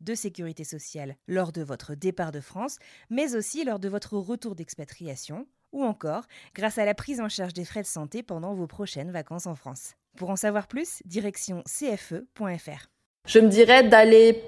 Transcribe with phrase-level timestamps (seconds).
[0.00, 2.78] de sécurité sociale lors de votre départ de France,
[3.10, 7.52] mais aussi lors de votre retour d'expatriation, ou encore grâce à la prise en charge
[7.52, 9.94] des frais de santé pendant vos prochaines vacances en France.
[10.16, 12.88] Pour en savoir plus, direction cfe.fr.
[13.26, 14.42] Je me dirais d'aller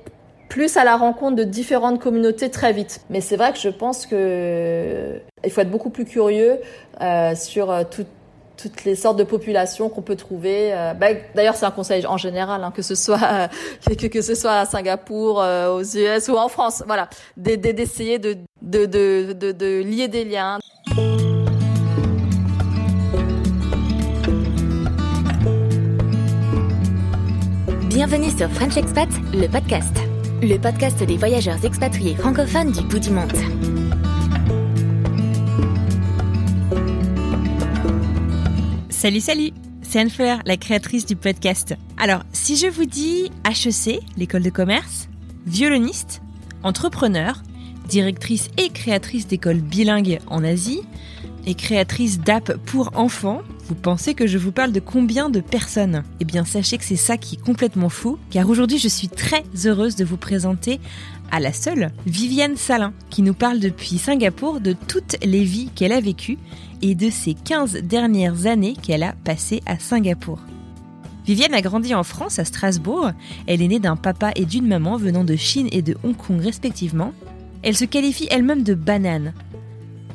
[0.48, 3.00] plus à la rencontre de différentes communautés très vite.
[3.08, 6.58] Mais c'est vrai que je pense que il faut être beaucoup plus curieux
[7.00, 8.06] euh, sur euh, tout,
[8.62, 10.72] toutes les sortes de populations qu'on peut trouver.
[10.72, 13.48] Euh, bah, D'ailleurs, c'est un conseil en général, hein, que ce soit
[13.98, 16.82] que, ce soit à Singapour, euh, aux US ou en France.
[16.86, 20.58] Voilà, d'essayer de, de, de, de, de lier des liens.
[27.88, 29.94] Bienvenue sur French Expat, le podcast.
[30.40, 33.32] Le podcast des voyageurs expatriés francophones du bout du monde.
[39.02, 39.50] Salut, salut
[39.82, 41.74] C'est Anne-Fleur, la créatrice du podcast.
[41.98, 45.08] Alors, si je vous dis HEC, l'école de commerce,
[45.44, 46.22] violoniste,
[46.62, 47.42] entrepreneur,
[47.88, 50.82] directrice et créatrice d'écoles bilingues en Asie,
[51.46, 56.02] et créatrice d'app pour enfants, vous pensez que je vous parle de combien de personnes?
[56.20, 59.44] Eh bien, sachez que c'est ça qui est complètement fou, car aujourd'hui je suis très
[59.64, 60.80] heureuse de vous présenter
[61.30, 65.92] à la seule Viviane Salin, qui nous parle depuis Singapour de toutes les vies qu'elle
[65.92, 66.38] a vécues
[66.82, 70.40] et de ces 15 dernières années qu'elle a passées à Singapour.
[71.24, 73.12] Viviane a grandi en France, à Strasbourg.
[73.46, 76.40] Elle est née d'un papa et d'une maman venant de Chine et de Hong Kong
[76.40, 77.12] respectivement.
[77.62, 79.32] Elle se qualifie elle-même de banane,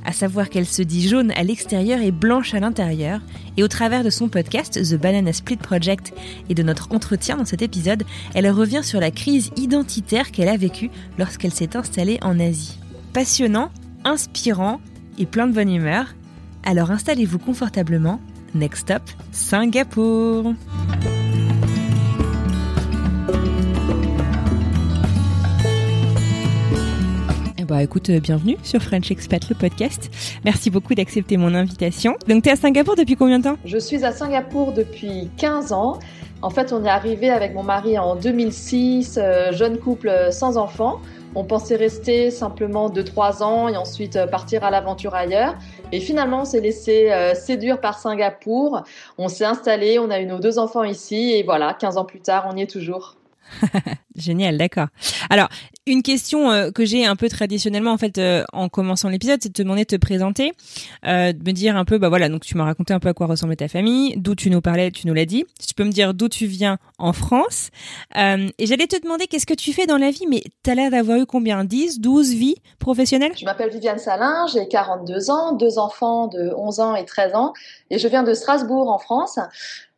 [0.07, 3.19] à savoir qu'elle se dit jaune à l'extérieur et blanche à l'intérieur.
[3.57, 6.13] Et au travers de son podcast The Banana Split Project
[6.49, 8.03] et de notre entretien dans cet épisode,
[8.33, 12.79] elle revient sur la crise identitaire qu'elle a vécue lorsqu'elle s'est installée en Asie.
[13.11, 13.69] Passionnant,
[14.05, 14.79] inspirant
[15.19, 16.15] et plein de bonne humeur.
[16.63, 18.21] Alors installez-vous confortablement.
[18.55, 19.03] Next stop,
[19.33, 20.53] Singapour.
[27.67, 30.09] Bah écoute, euh, bienvenue sur French Expat, le podcast.
[30.45, 32.15] Merci beaucoup d'accepter mon invitation.
[32.25, 33.57] Donc tu es à Singapour depuis combien de temps?
[33.65, 35.99] Je suis à Singapour depuis 15 ans.
[36.41, 41.01] En fait, on est arrivé avec mon mari en 2006, euh, jeune couple sans enfants.
[41.35, 45.55] On pensait rester simplement 2-3 ans et ensuite euh, partir à l'aventure ailleurs.
[45.91, 48.83] Et finalement, on s'est laissé séduire par Singapour.
[49.17, 52.21] On s'est installé, on a eu nos deux enfants ici et voilà, 15 ans plus
[52.21, 53.17] tard, on y est toujours.
[54.15, 54.87] Génial, d'accord.
[55.29, 55.49] Alors,
[55.87, 59.49] une question euh, que j'ai un peu traditionnellement en fait euh, en commençant l'épisode, c'est
[59.49, 60.53] de te demander de te présenter,
[61.05, 63.13] euh, de me dire un peu, bah voilà, donc tu m'as raconté un peu à
[63.13, 65.45] quoi ressemblait ta famille, d'où tu nous parlais, tu nous l'as dit.
[65.59, 67.69] Si tu peux me dire d'où tu viens en France.
[68.15, 70.91] Et j'allais te demander qu'est-ce que tu fais dans la vie, mais tu as l'air
[70.91, 73.33] d'avoir eu combien 10, 12 vies professionnelles?
[73.37, 77.53] Je m'appelle Viviane Salin, j'ai 42 ans, deux enfants de 11 ans et 13 ans,
[77.89, 79.39] et je viens de Strasbourg en France.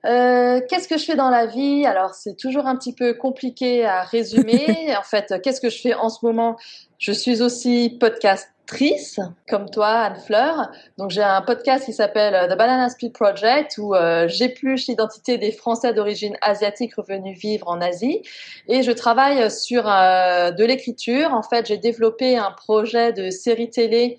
[0.05, 1.85] Euh, qu'est-ce que je fais dans la vie?
[1.85, 4.93] Alors c'est toujours un petit peu compliqué à résumer.
[4.97, 6.57] en fait, qu'est-ce que je fais en ce moment?
[6.97, 10.71] Je suis aussi podcastrice, comme toi, Anne Fleur.
[10.97, 15.51] Donc j'ai un podcast qui s'appelle The Banana Split Project où euh, j'épluche l'identité des
[15.51, 18.21] Français d'origine asiatique revenus vivre en Asie.
[18.69, 21.33] Et je travaille sur euh, de l'écriture.
[21.33, 24.17] En fait, j'ai développé un projet de série télé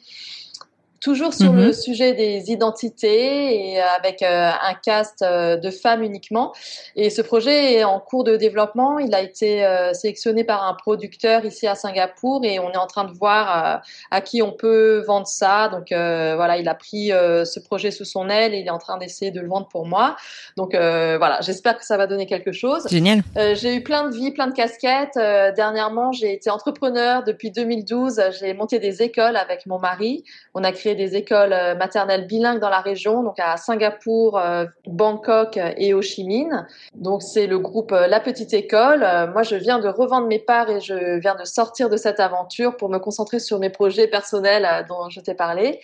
[1.01, 1.65] toujours sur Mhm.
[1.67, 6.53] le sujet des identités et avec euh, un cast euh, de femmes uniquement.
[6.97, 8.99] Et ce projet est en cours de développement.
[8.99, 12.87] Il a été euh, sélectionné par un producteur ici à Singapour et on est en
[12.87, 13.79] train de voir euh,
[14.11, 15.69] à qui on peut vendre ça.
[15.69, 18.71] Donc euh, voilà, il a pris euh, ce projet sous son aile et il est
[18.71, 20.17] en train d'essayer de le vendre pour moi.
[20.57, 22.87] Donc euh, voilà, j'espère que ça va donner quelque chose.
[22.91, 23.23] Génial.
[23.39, 25.17] Euh, j'ai eu plein de vies, plein de casquettes.
[25.17, 28.21] Euh, dernièrement, j'ai été entrepreneur depuis 2012.
[28.39, 30.25] J'ai monté des écoles avec mon mari.
[30.55, 34.65] On a créé des écoles euh, maternelles bilingues dans la région, donc à Singapour, euh,
[34.87, 36.67] Bangkok et Ho Chi Minh.
[36.95, 39.03] Donc c'est le groupe euh, La Petite École.
[39.03, 42.21] Euh, moi, je viens de revendre mes parts et je viens de sortir de cette
[42.21, 45.81] aventure pour me concentrer sur mes projets personnels euh, dont je t'ai parlé.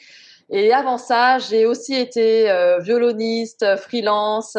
[0.49, 4.56] Et avant ça, j'ai aussi été euh, violoniste, freelance.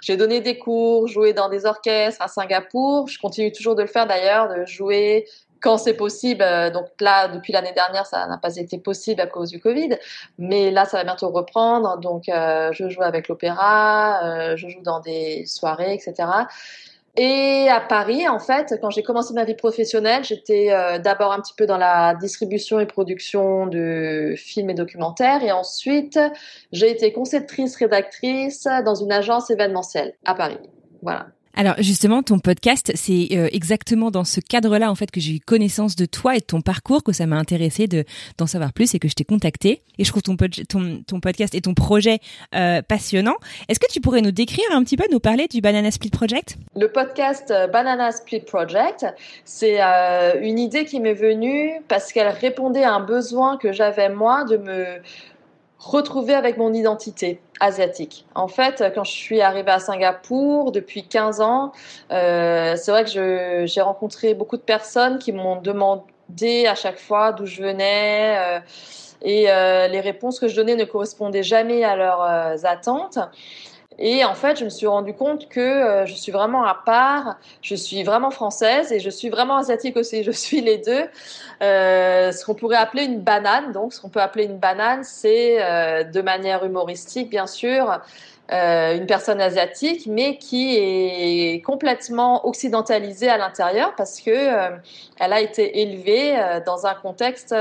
[0.00, 3.08] J'ai donné des cours, joué dans des orchestres à Singapour.
[3.08, 5.26] Je continue toujours de le faire d'ailleurs, de jouer
[5.60, 6.42] quand c'est possible.
[6.42, 9.96] Euh, donc là, depuis l'année dernière, ça n'a pas été possible à cause du Covid,
[10.38, 11.98] mais là, ça va bientôt reprendre.
[11.98, 16.14] Donc, euh, je joue avec l'opéra, euh, je joue dans des soirées, etc.
[17.18, 20.68] Et à Paris, en fait, quand j'ai commencé ma vie professionnelle, j'étais
[21.02, 26.20] d'abord un petit peu dans la distribution et production de films et documentaires, et ensuite
[26.72, 30.58] j'ai été conceptrice rédactrice dans une agence événementielle à Paris.
[31.00, 31.28] Voilà.
[31.58, 35.40] Alors justement, ton podcast, c'est euh, exactement dans ce cadre-là en fait que j'ai eu
[35.40, 38.04] connaissance de toi et de ton parcours que ça m'a intéressé de
[38.36, 39.80] d'en savoir plus et que je t'ai contacté.
[39.96, 40.36] Et je trouve ton,
[40.68, 42.18] ton, ton podcast et ton projet
[42.54, 43.36] euh, passionnant.
[43.68, 46.58] Est-ce que tu pourrais nous décrire un petit peu, nous parler du Banana Split Project?
[46.76, 49.06] Le podcast euh, Banana Split Project,
[49.46, 54.44] c'est une idée qui m'est venue parce qu'elle répondait à un besoin que j'avais moi
[54.44, 54.84] de me
[55.78, 58.26] retrouver avec mon identité asiatique.
[58.34, 61.72] En fait, quand je suis arrivée à Singapour depuis 15 ans,
[62.10, 67.32] euh, c'est vrai que j'ai rencontré beaucoup de personnes qui m'ont demandé à chaque fois
[67.32, 68.60] d'où je venais euh,
[69.22, 73.18] et euh, les réponses que je donnais ne correspondaient jamais à leurs attentes.
[73.98, 77.38] Et en fait, je me suis rendu compte que euh, je suis vraiment à part,
[77.62, 80.22] je suis vraiment française et je suis vraiment asiatique aussi.
[80.26, 81.04] Je suis les deux.
[81.62, 83.72] Euh, ce qu'on pourrait appeler une banane.
[83.72, 88.00] Donc, ce qu'on peut appeler une banane, c'est euh, de manière humoristique, bien sûr,
[88.52, 94.76] euh, une personne asiatique, mais qui est complètement occidentalisée à l'intérieur parce que euh,
[95.18, 97.52] elle a été élevée euh, dans un contexte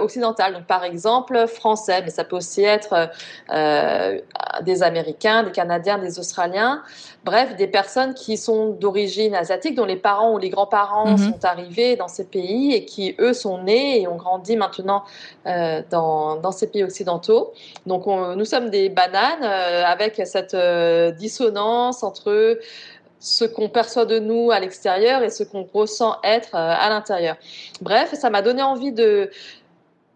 [0.00, 0.52] occidental.
[0.52, 3.10] Donc, par exemple, français, mais ça peut aussi être
[4.62, 6.82] des Américains, des Canadiens, des Australiens.
[7.24, 11.18] Bref, des personnes qui sont d'origine asiatique, dont les parents ou les grands-parents mhm.
[11.18, 15.04] sont arrivés dans ces pays et qui, eux, sont nés et ont grandi maintenant
[15.90, 17.52] dans, dans ces pays occidentaux.
[17.86, 22.58] Donc, nous sommes des bananes avec cette euh, dissonance entre
[23.20, 27.36] ce qu'on perçoit de nous à l'extérieur et ce qu'on ressent être euh, à l'intérieur.
[27.80, 29.30] Bref, ça m'a donné envie de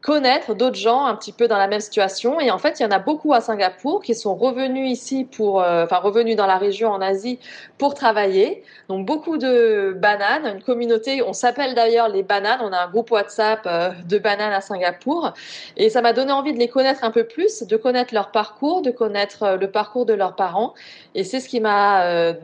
[0.00, 2.39] connaître d'autres gens un petit peu dans la même situation.
[2.41, 5.61] Et en fait, il y en a beaucoup à Singapour qui sont revenus ici pour,
[5.61, 7.39] euh, enfin revenus dans la région en Asie
[7.79, 8.62] pour travailler.
[8.89, 11.23] Donc beaucoup de bananes, une communauté.
[11.23, 12.61] On s'appelle d'ailleurs les bananes.
[12.62, 15.33] On a un groupe WhatsApp euh, de bananes à Singapour.
[15.77, 18.83] Et ça m'a donné envie de les connaître un peu plus, de connaître leur parcours,
[18.83, 20.75] de connaître euh, le parcours de leurs parents.
[21.17, 22.35] Et c'est ce qui m'a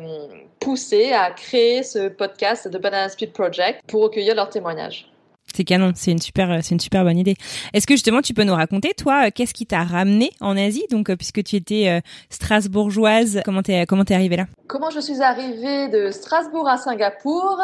[0.58, 5.13] poussé à créer ce podcast de Banana Speed Project pour recueillir leurs témoignages.
[5.54, 7.36] C'est canon, c'est une super, euh, c'est une super bonne idée.
[7.72, 10.84] Est-ce que justement tu peux nous raconter, toi, euh, qu'est-ce qui t'a ramené en Asie,
[10.90, 14.46] donc euh, puisque tu étais strasbourgeoise, comment t'es, comment t'es arrivée là?
[14.66, 17.60] Comment je suis arrivée de Strasbourg à Singapour?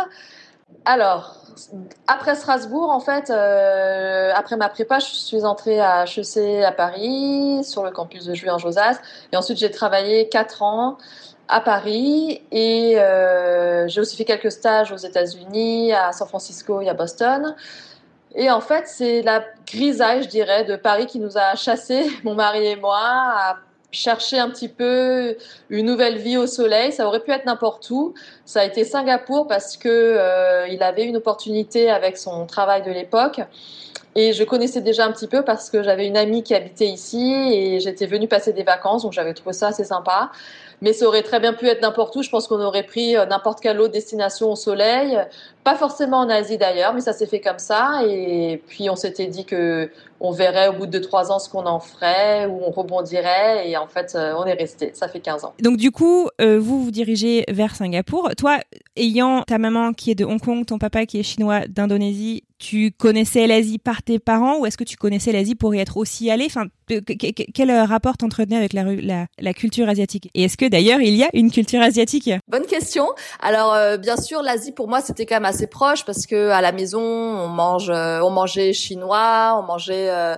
[0.84, 1.36] Alors,
[2.06, 7.82] après Strasbourg, en fait, après ma prépa, je suis entrée à HEC à Paris, sur
[7.82, 9.00] le campus de Juillet-en-Josas,
[9.32, 10.96] et ensuite j'ai travaillé quatre ans
[11.50, 16.88] à Paris et euh, j'ai aussi fait quelques stages aux États-Unis, à San Francisco et
[16.88, 17.54] à Boston.
[18.36, 22.34] Et en fait, c'est la grisaille, je dirais, de Paris qui nous a chassés, mon
[22.34, 23.56] mari et moi, à
[23.90, 25.36] chercher un petit peu
[25.68, 26.92] une nouvelle vie au soleil.
[26.92, 28.14] Ça aurait pu être n'importe où.
[28.44, 32.92] Ça a été Singapour parce que euh, il avait une opportunité avec son travail de
[32.92, 33.40] l'époque.
[34.14, 37.32] Et je connaissais déjà un petit peu parce que j'avais une amie qui habitait ici
[37.52, 40.30] et j'étais venue passer des vacances, donc j'avais trouvé ça assez sympa
[40.80, 42.22] mais ça aurait très bien pu être n'importe où.
[42.22, 45.18] Je pense qu'on aurait pris euh, n'importe quelle autre destination au soleil,
[45.64, 48.02] pas forcément en Asie d'ailleurs, mais ça s'est fait comme ça.
[48.06, 51.66] Et puis on s'était dit que on verrait au bout de trois ans ce qu'on
[51.66, 54.90] en ferait, où on rebondirait, et en fait euh, on est resté.
[54.94, 55.54] Ça fait 15 ans.
[55.60, 58.30] Donc du coup, euh, vous vous dirigez vers Singapour.
[58.36, 58.58] Toi,
[58.96, 62.92] ayant ta maman qui est de Hong Kong, ton papa qui est chinois d'Indonésie, tu
[62.92, 66.30] connaissais l'Asie par tes parents ou est-ce que tu connaissais l'Asie pour y être aussi
[66.30, 66.44] allé?
[66.44, 66.66] Enfin,
[67.54, 70.28] quel rapport t'entretenais avec la, la, la, culture asiatique?
[70.34, 72.30] Et est-ce que d'ailleurs il y a une culture asiatique?
[72.48, 73.06] Bonne question.
[73.40, 76.60] Alors euh, bien sûr, l'Asie pour moi c'était quand même assez proche parce que à
[76.60, 80.36] la maison on mange, euh, on mangeait chinois, on mangeait Uh.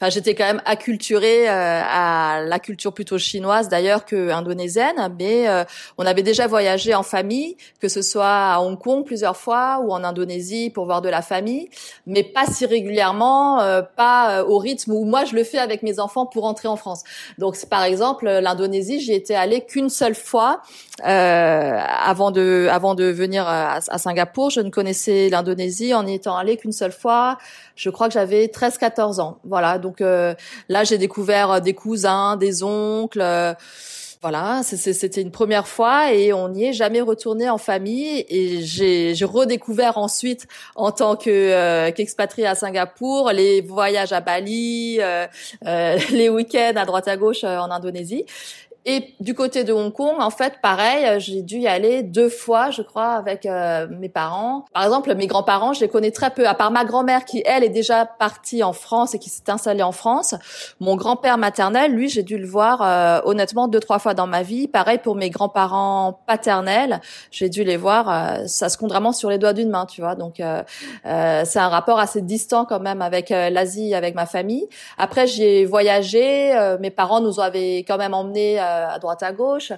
[0.00, 5.46] Enfin, j'étais quand même acculturée euh, à la culture plutôt chinoise d'ailleurs que indonésienne, mais
[5.46, 5.62] euh,
[5.98, 9.92] on avait déjà voyagé en famille, que ce soit à Hong Kong plusieurs fois ou
[9.92, 11.68] en Indonésie pour voir de la famille,
[12.06, 16.00] mais pas si régulièrement, euh, pas au rythme où moi je le fais avec mes
[16.00, 17.02] enfants pour entrer en France.
[17.36, 20.62] Donc, par exemple, l'Indonésie, j'y étais allée qu'une seule fois
[21.02, 24.48] avant de avant de venir à, Singapour.
[24.48, 27.36] Je ne connaissais l'Indonésie en y étant allée qu'une seule fois.
[27.76, 29.38] Je crois que j'avais 13-14 ans.
[29.44, 29.78] Voilà.
[30.00, 30.34] Euh,
[30.68, 33.20] là, j'ai découvert euh, des cousins, des oncles.
[33.22, 33.54] Euh,
[34.22, 38.26] Voilà, c'était une première fois et on n'y est jamais retourné en famille.
[38.28, 44.98] Et j'ai redécouvert ensuite, en tant que euh, qu'expatrié à Singapour, les voyages à Bali,
[45.00, 45.26] euh,
[45.64, 48.26] euh, les week-ends à droite à gauche en Indonésie.
[48.86, 52.30] Et du côté de Hong Kong, en fait, pareil, euh, j'ai dû y aller deux
[52.30, 54.64] fois, je crois, avec euh, mes parents.
[54.72, 57.62] Par exemple, mes grands-parents, je les connais très peu, à part ma grand-mère qui, elle,
[57.62, 60.34] est déjà partie en France et qui s'est installée en France.
[60.80, 64.42] Mon grand-père maternel, lui, j'ai dû le voir euh, honnêtement deux, trois fois dans ma
[64.42, 64.66] vie.
[64.66, 68.38] Pareil pour mes grands-parents paternels, j'ai dû les voir.
[68.46, 70.14] ça se compte vraiment sur les doigts d'une main, tu vois.
[70.14, 74.66] Donc, c'est un rapport assez distant quand même avec l'Asie, avec ma famille.
[74.96, 76.54] Après, j'ai voyagé.
[76.80, 79.72] mes parents nous avaient quand même emmenés à droite à gauche.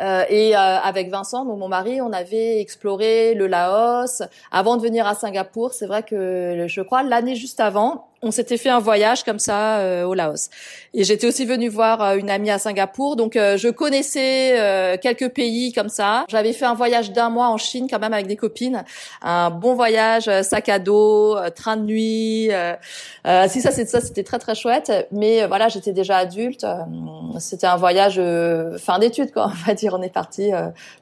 [0.00, 4.82] Euh, et euh, avec Vincent, donc mon mari, on avait exploré le Laos avant de
[4.82, 5.72] venir à Singapour.
[5.72, 9.78] C'est vrai que je crois l'année juste avant, on s'était fait un voyage comme ça
[9.78, 10.48] euh, au Laos.
[10.94, 15.28] Et j'étais aussi venue voir euh, une amie à Singapour, donc euh, je connaissais quelques
[15.30, 16.24] pays comme ça.
[16.28, 18.84] J'avais fait un voyage d'un mois en Chine quand même avec des copines,
[19.22, 22.50] un bon voyage, sac à dos, train de nuit.
[23.48, 25.08] si ça, c'est ça, c'était très très chouette.
[25.12, 26.66] Mais voilà, j'étais déjà adulte.
[27.38, 28.20] c'était un voyage
[28.78, 29.50] fin d'études, quoi.
[29.66, 30.50] On va dire, on est partis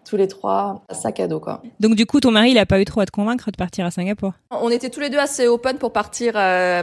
[0.05, 1.63] tous les trois, sac à dos, quoi.
[1.81, 3.87] Donc du coup, ton mari, il a pas eu trop à te convaincre de partir
[3.87, 4.33] à Singapour?
[4.51, 6.33] On était tous les deux assez open pour partir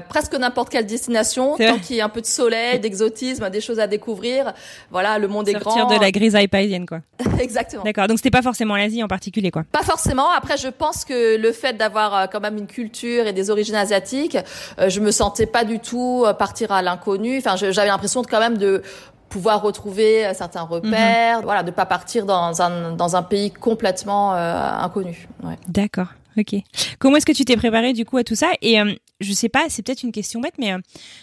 [0.09, 3.61] presque que n'importe quelle destination, tant qu'il y a un peu de soleil, d'exotisme, des
[3.61, 4.53] choses à découvrir.
[4.89, 5.71] Voilà, le monde est grand.
[5.71, 6.99] Sortir de la grisaille parisienne, quoi.
[7.39, 7.83] Exactement.
[7.83, 8.07] D'accord.
[8.07, 9.63] Donc c'était pas forcément l'Asie en particulier, quoi.
[9.71, 10.29] Pas forcément.
[10.31, 13.75] Après, je pense que le fait d'avoir euh, quand même une culture et des origines
[13.75, 14.37] asiatiques,
[14.79, 17.37] euh, je me sentais pas du tout euh, partir à l'inconnu.
[17.37, 18.81] Enfin, j'avais l'impression de quand même de
[19.29, 21.45] pouvoir retrouver certains repères, mhm.
[21.45, 25.29] voilà, de pas partir dans un dans un pays complètement inconnu.
[25.41, 25.55] Ouais.
[25.69, 26.07] D'accord.
[26.37, 26.55] Ok.
[26.99, 28.51] Comment est-ce que tu t'es préparé du coup à tout ça?
[28.61, 30.79] Et euh, je sais pas, c'est peut-être une question bête, mais euh,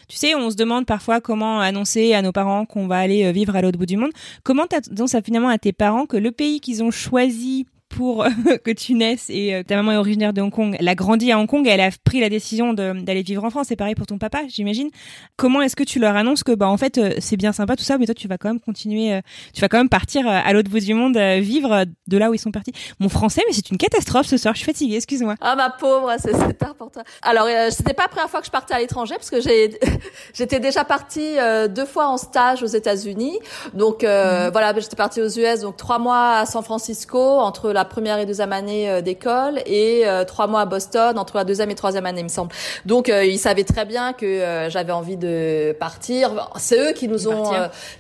[0.09, 3.33] tu sais, on se demande parfois comment annoncer à nos parents qu'on va aller euh,
[3.33, 4.11] vivre à l'autre bout du monde.
[4.45, 8.25] Comment t'annonces finalement à tes parents que le pays qu'ils ont choisi pour
[8.65, 10.77] que tu naisses et euh, ta maman est originaire de Hong Kong.
[10.79, 13.51] Elle a grandi à Hong Kong et elle a pris la décision d'aller vivre en
[13.51, 13.67] France.
[13.69, 14.91] C'est pareil pour ton papa, j'imagine.
[15.37, 17.85] Comment est-ce que tu leur annonces que bah en fait euh, c'est bien sympa tout
[17.85, 19.21] ça, mais toi tu vas quand même continuer, euh,
[19.55, 22.39] tu vas quand même partir à l'autre bout du monde, vivre de là où ils
[22.39, 22.73] sont partis.
[23.01, 24.55] Mon français, mais c'est une catastrophe ce soir.
[24.55, 25.35] Je suis fatiguée, excuse-moi.
[25.41, 27.03] Ah ma pauvre, c'est important.
[27.23, 29.79] Alors c'était pas la première fois que je partais à l'étranger parce que j'ai
[30.35, 31.37] j'étais déjà partie
[31.69, 33.39] deux fois en stage aux États-Unis.
[33.75, 34.51] Donc mhm.
[34.53, 38.27] voilà, j'étais partie aux US donc trois mois à San Francisco entre la première et
[38.27, 42.07] deuxième année euh, d'école et euh, trois mois à Boston entre la deuxième et troisième
[42.07, 42.51] année, il me semble.
[42.87, 46.51] Donc euh, ils savaient très bien que j'avais envie de partir.
[46.57, 47.53] C'est eux qui nous ont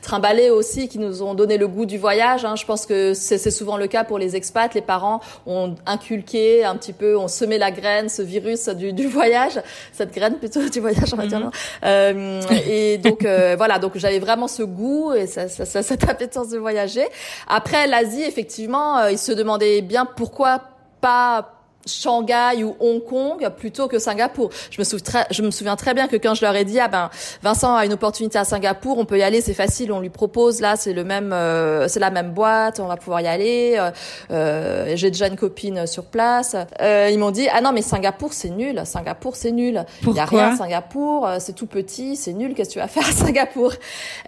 [0.02, 2.44] trimballé aussi, qui nous ont donné le goût du voyage.
[2.44, 2.56] Hein.
[2.56, 4.75] Je pense que c'est souvent le cas pour les expats.
[4.75, 9.06] Les parents ont inculqué un petit peu, ont semé la graine, ce virus du, du
[9.06, 9.61] voyage,
[9.92, 11.50] cette graine plutôt du voyage, on va dire.
[11.85, 12.40] Mhm.
[12.68, 13.20] et donc
[13.56, 17.06] voilà, donc j'avais vraiment ce goût et ça, ça, ça, cette appétence de voyager.
[17.47, 20.62] Après l'Asie, effectivement, ils se demandaient bien pourquoi
[21.00, 21.58] pas
[21.88, 24.50] Shanghai ou Hong Kong plutôt que Singapour.
[24.70, 26.78] Je me, souviens très, je me souviens très bien que quand je leur ai dit
[26.78, 27.10] ah ben
[27.42, 30.60] Vincent a une opportunité à Singapour, on peut y aller, c'est facile, on lui propose
[30.60, 33.76] là, c'est le même, euh, c'est la même boîte, on va pouvoir y aller.
[33.78, 33.90] Euh,
[34.30, 36.56] euh J'ai déjà une copine sur place.
[36.80, 39.84] Euh, ils m'ont dit ah non mais Singapour c'est nul, Singapour c'est nul.
[40.02, 42.54] Il y a rien à Singapour, euh, c'est tout petit, c'est nul.
[42.54, 43.72] Qu'est-ce que tu vas faire à Singapour?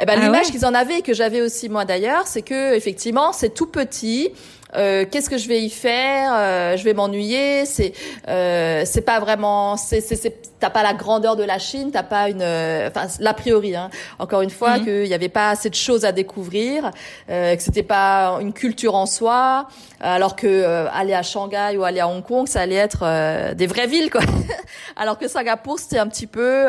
[0.01, 2.75] Eh ben ah l'image qu'ils en avaient et que j'avais aussi moi d'ailleurs, c'est que
[2.75, 4.33] effectivement c'est tout petit.
[4.77, 6.33] Euh, qu'est-ce que je vais y faire?
[6.35, 7.65] Euh, Je vais m'ennuyer.
[7.67, 7.93] C'est
[8.29, 9.77] euh, c'est pas vraiment.
[9.77, 11.91] C'est c'est t'as pas la grandeur de la Chine.
[11.93, 12.43] T'as pas une.
[12.43, 13.75] Enfin l'a priori.
[13.75, 14.85] Hein, encore une fois, mhm.
[14.85, 16.91] qu'il y avait pas assez de choses à découvrir,
[17.29, 19.67] que c'était pas une culture en soi,
[20.01, 23.87] alors que aller à Shanghai ou aller à Hong Kong, ça allait être des vraies
[23.87, 24.23] villes quoi.
[24.97, 26.67] alors que Singapour, c'était un petit peu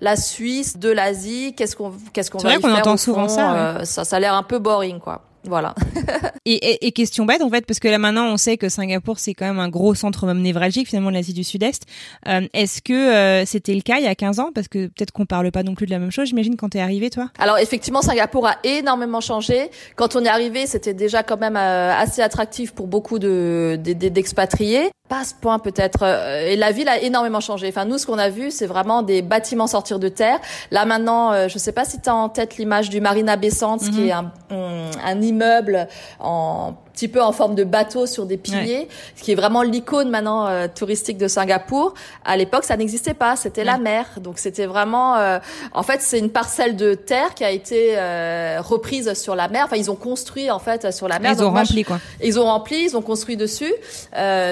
[0.00, 1.54] la Suisse de l'Asie.
[1.56, 4.04] Qu'est-ce qu'on qu'est-ce qu'on va y faire entend souvent ça, ça.
[4.04, 5.27] Ça a l'air un peu boring quoi.
[5.48, 5.74] Voilà.
[6.44, 9.34] et, et, question bête en fait, parce que là maintenant on sait que Singapour c'est
[9.34, 11.84] quand même un gros centre même névralgique finalement de l'Asie du Sud-Est.
[12.28, 14.50] Euh, Est-ce que euh, c'était le cas il y a 15 ans?
[14.54, 16.80] Parce que peut-être qu'on parle pas non plus de la même chose, j'imagine, quand t'es
[16.80, 19.70] arrivé toi Alors effectivement, Singapour a énormément changé.
[19.96, 24.90] Quand on est arrivé, c'était déjà quand même euh, assez attractif pour beaucoup de d'expatriés
[25.08, 26.02] pas à ce point peut-être.
[26.02, 27.68] Euh, et la ville a énormément changé.
[27.68, 30.38] Enfin, nous, ce qu'on a vu, c'est vraiment des bâtiments sortir de terre.
[30.70, 33.50] Là, maintenant, euh, je sais pas si tu as en tête l'image du Marina Bay
[33.50, 34.08] Sands, qui mhm.
[34.08, 35.88] est un, un, immeuble
[36.20, 40.10] en petit peu en forme de bateau sur des piliers, ce qui est vraiment l'icône
[40.10, 41.94] maintenant euh, touristique de Singapour.
[42.24, 44.06] À l'époque, ça n'existait pas, c'était la mer.
[44.20, 45.38] Donc c'était vraiment, euh,
[45.72, 49.66] en fait, c'est une parcelle de terre qui a été euh, reprise sur la mer.
[49.66, 51.34] Enfin, ils ont construit en fait sur la mer.
[51.36, 52.00] Ils ont rempli quoi.
[52.20, 53.72] Ils ont rempli, ils ont construit dessus.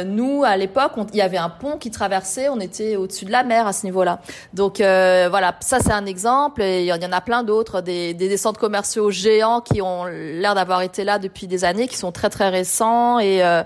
[0.06, 3.42] nous, à l'époque, il y avait un pont qui traversait, on était au-dessus de la
[3.42, 4.20] mer à ce niveau-là.
[4.54, 6.62] Donc voilà, ça c'est un exemple.
[6.62, 10.04] Et il y en a plein d'autres, des, des, des centres commerciaux géants qui ont
[10.04, 13.62] l'air d'avoir été là depuis des années, qui sont très très récents et euh,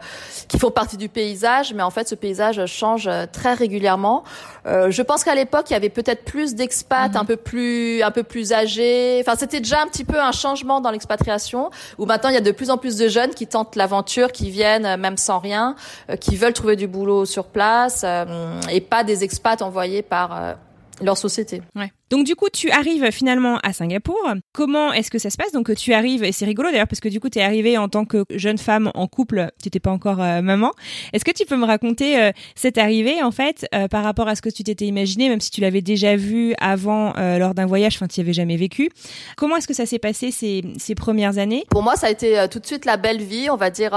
[0.46, 4.22] qui font partie du paysage, mais en fait ce paysage change euh, très régulièrement.
[4.66, 7.16] Euh, je pense qu'à l'époque il y avait peut-être plus d'expats, mhm.
[7.16, 9.18] un peu plus un peu plus âgés.
[9.20, 12.42] Enfin c'était déjà un petit peu un changement dans l'expatriation où maintenant il y a
[12.42, 15.74] de plus en plus de jeunes qui tentent l'aventure, qui viennent même sans rien,
[16.20, 18.04] qui veulent trouver du boulot sur place
[18.70, 20.56] et pas des expats envoyés par
[21.00, 21.62] leur société.
[21.74, 21.92] Ouais.
[22.10, 24.18] Donc du coup, tu arrives finalement à Singapour.
[24.52, 25.52] Comment est-ce que ça se passe?
[25.52, 27.88] Donc tu arrives, et c'est rigolo d'ailleurs parce que du coup, tu es arrivée en
[27.88, 30.72] tant que jeune femme en couple, tu n'étais pas encore euh, maman.
[31.12, 34.34] Est-ce que tu peux me raconter euh, cette arrivée en fait euh, par rapport à
[34.34, 37.96] ce que tu t'étais imaginé, même si tu l'avais déjà vu avant lors d'un voyage,
[37.96, 38.90] enfin tu n'y avais jamais vécu?
[39.36, 41.64] Comment est-ce que ça s'est passé ces, ces premières années?
[41.70, 43.92] Pour moi, ça a été tout de suite la belle vie, on va dire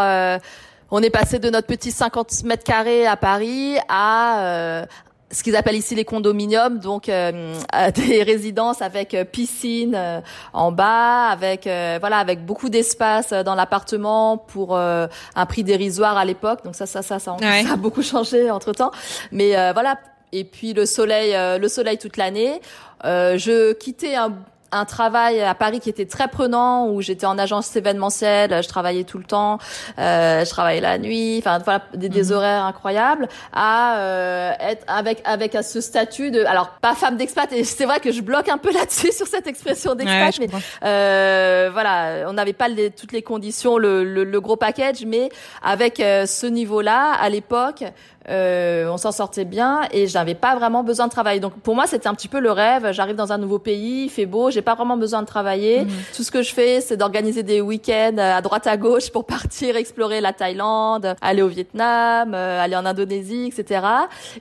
[0.91, 4.86] on est passé de notre petit 50 mètres carrés à Paris à
[5.34, 7.54] ce qu'ils appellent ici les condominiums, donc euh,
[7.96, 10.22] des résidences avec euh, piscine euh,
[10.54, 16.63] en bas, avec voilà, avec beaucoup d'espace dans l'appartement pour un prix dérisoire à l'époque.
[16.63, 18.92] Donc ça, ça, ça, ça, ça a beaucoup changé entre temps.
[19.32, 19.98] Mais voilà.
[20.32, 22.62] Et puis le soleil, le soleil toute l'année.
[23.04, 24.34] je quittais un
[24.74, 29.03] un travail à Paris qui était très prenant où j'étais en agence événementielle, je travaillais
[29.03, 29.60] tout le temps,
[30.00, 32.32] euh, je travaillais la nuit, enfin voilà des, des mhm.
[32.32, 37.51] horaires incroyables, à euh, être avec avec à ce statut de alors pas femme d'expat
[37.53, 40.48] et c'est vrai que je bloque un peu là-dessus sur cette expression d'expat, mais
[40.84, 45.30] euh, voilà on n'avait pas les, toutes les conditions, le, le, le, gros package, mais
[45.62, 47.84] avec euh, ce niveau-là à l'époque
[48.30, 51.39] euh, on s'en sortait bien et j'avais pas vraiment besoin de travailler.
[51.39, 52.92] Donc pour moi, c'était un petit peu le rêve.
[52.92, 55.82] J'arrive dans un nouveau pays, il fait beau, j'ai pas vraiment besoin de travailler.
[55.82, 55.89] Mhm.
[56.15, 59.75] Tout ce que je fais, c'est d'organiser des week-ends à droite à gauche pour partir
[59.75, 63.86] explorer la Thaïlande, aller au Vietnam, euh, aller en Indonésie, etc.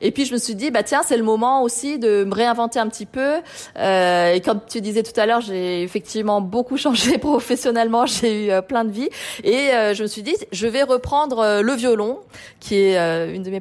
[0.00, 2.78] Et puis je me suis dit, bah tiens, c'est le moment aussi de me réinventer
[2.78, 3.40] un petit peu.
[3.78, 8.06] Euh, et comme tu disais tout à l'heure, j'ai effectivement beaucoup changé professionnellement.
[8.06, 9.08] J'ai eu euh, plein de vie
[9.42, 12.20] et je me suis dit, je vais reprendre le violon,
[12.60, 12.96] qui est
[13.34, 13.60] une de mes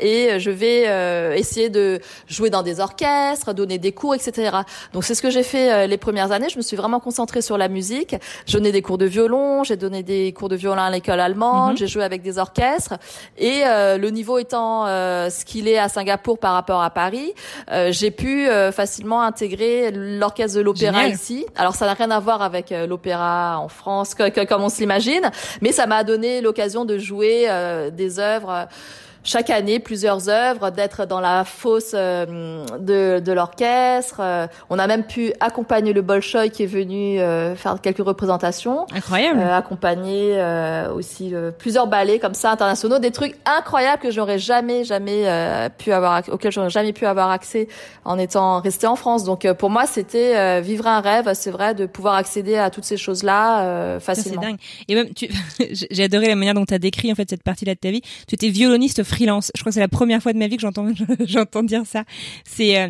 [0.00, 4.58] et je vais euh, essayer de jouer dans des orchestres, donner des cours, etc.
[4.92, 6.48] Donc c'est ce que j'ai fait euh, les premières années.
[6.48, 8.16] Je me suis vraiment concentrée sur la musique.
[8.46, 11.72] Je donnais des cours de violon, j'ai donné des cours de violon à l'école allemande,
[11.72, 11.76] mhm.
[11.78, 12.94] j'ai joué avec des orchestres
[13.36, 17.32] et euh, le niveau étant ce qu'il est à Singapour par rapport à Paris,
[17.90, 21.46] j'ai pu facilement intégrer l'orchestre de l'opéra ici.
[21.56, 25.72] Alors ça n'a rien à voir avec l'opéra en France comme on se l'imagine, mais
[25.72, 27.48] ça m'a donné l'occasion de jouer
[27.92, 28.68] des œuvres
[29.28, 34.20] chaque année plusieurs œuvres, d'être dans la fosse euh, de, de l'orchestre.
[34.20, 38.86] Euh, on a même pu accompagner le Bolshoi qui est venu euh, faire quelques représentations.
[38.94, 39.42] Incroyable.
[39.42, 40.42] accompagner
[40.94, 45.24] aussi plusieurs ballets comme ça internationaux, des trucs incroyables que j'aurais jamais jamais
[45.76, 47.68] pu avoir auxquels j'aurais jamais pu avoir accès
[48.04, 49.24] en étant resté en France.
[49.24, 52.96] Donc pour moi c'était vivre un rêve, c'est vrai, de pouvoir accéder à toutes ces
[52.96, 54.40] choses là facilement.
[54.40, 54.58] C'est dingue.
[54.88, 55.28] Et même tu...
[55.90, 58.02] j'ai adoré la manière dont tu as décrit en fait cette partie-là de ta vie.
[58.26, 59.50] Tu étais violoniste freelance.
[59.54, 60.86] Je crois que c'est la première fois de ma vie que j'entends
[61.20, 62.04] j'entends dire ça.
[62.44, 62.88] C'est euh,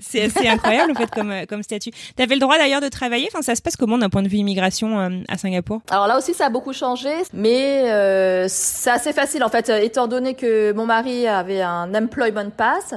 [0.00, 1.90] c'est assez incroyable en fait comme euh, comme statut.
[2.16, 3.28] T'avais le droit d'ailleurs de travailler?
[3.32, 5.80] Enfin, ça se passe comment d'un point de vue immigration euh, à Singapour?
[5.90, 10.06] Alors là aussi, ça a beaucoup changé, mais euh, c'est assez facile en fait, étant
[10.06, 12.94] donné que mon mari avait un employment pass,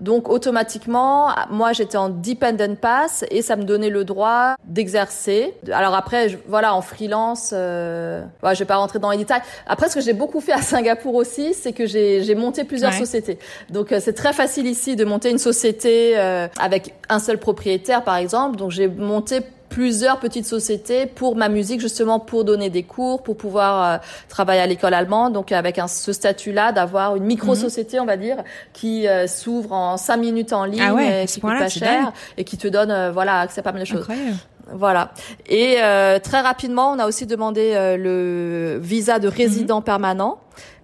[0.00, 5.54] donc automatiquement, moi j'étais en dependent pass et ça me donnait le droit d'exercer.
[5.72, 9.42] Alors après, voilà, en freelance, ouais, je vais pas rentrer dans les détails.
[9.66, 12.92] Après, ce que j'ai beaucoup fait à Singapour aussi, c'est que j'ai j'ai monté plusieurs
[12.92, 13.38] sociétés.
[13.70, 18.04] Donc euh, c'est très facile ici de monter une société euh, avec un seul propriétaire
[18.04, 18.56] par exemple.
[18.56, 23.36] Donc j'ai monté plusieurs petites sociétés pour ma musique justement pour donner des cours pour
[23.36, 27.56] pouvoir euh, travailler à l'école allemande donc avec un, ce statut là d'avoir une micro
[27.56, 28.36] société on va dire
[28.72, 32.68] qui s'ouvre en cinq minutes en ligne ah qui coûte pas cher et qui te
[32.68, 34.36] donne voilà accès à pas mal de choses Incroyable.
[34.72, 35.12] Voilà.
[35.48, 35.76] Et
[36.24, 39.84] très rapidement, on a aussi demandé le visa de résident mhm.
[39.84, 40.38] permanent.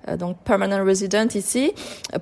[0.09, 1.73] Euh, donc permanent resident ici,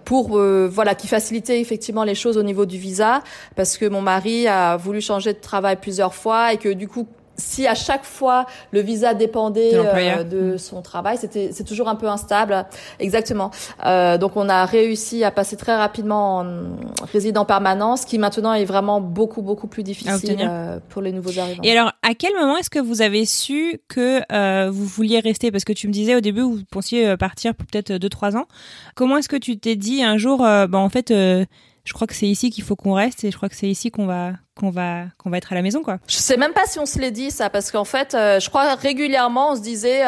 [0.04, 3.22] pour euh, voilà qui facilitait effectivement les choses au niveau du visa,
[3.56, 7.06] parce que mon mari a voulu changer de travail plusieurs fois et que du coup
[7.40, 10.58] si à chaque fois le visa dépendait de, de mm.
[10.58, 12.66] son travail, c'était c'est toujours un peu instable.
[12.98, 13.50] Exactement.
[13.84, 18.54] Euh, donc on a réussi à passer très rapidement en résident permanent, ce qui maintenant
[18.54, 21.62] est vraiment beaucoup beaucoup plus difficile euh, pour les nouveaux arrivants.
[21.62, 25.50] Et alors, à quel moment est-ce que vous avez su que euh, vous vouliez rester?
[25.50, 28.46] Parce que tu me disais au début, vous pensiez euh, partir pour peut-être 2-3 ans.
[28.94, 31.44] Comment est-ce que tu t'es dit un jour, euh, bah, en fait, euh,
[31.84, 33.90] je crois que c'est ici qu'il faut qu'on reste et je crois que c'est ici
[33.90, 35.98] qu'on va qu'on va qu'on va être à la maison quoi.
[36.06, 38.74] Je sais même pas si on se l'est dit ça parce qu'en fait je crois
[38.74, 40.02] régulièrement on se disait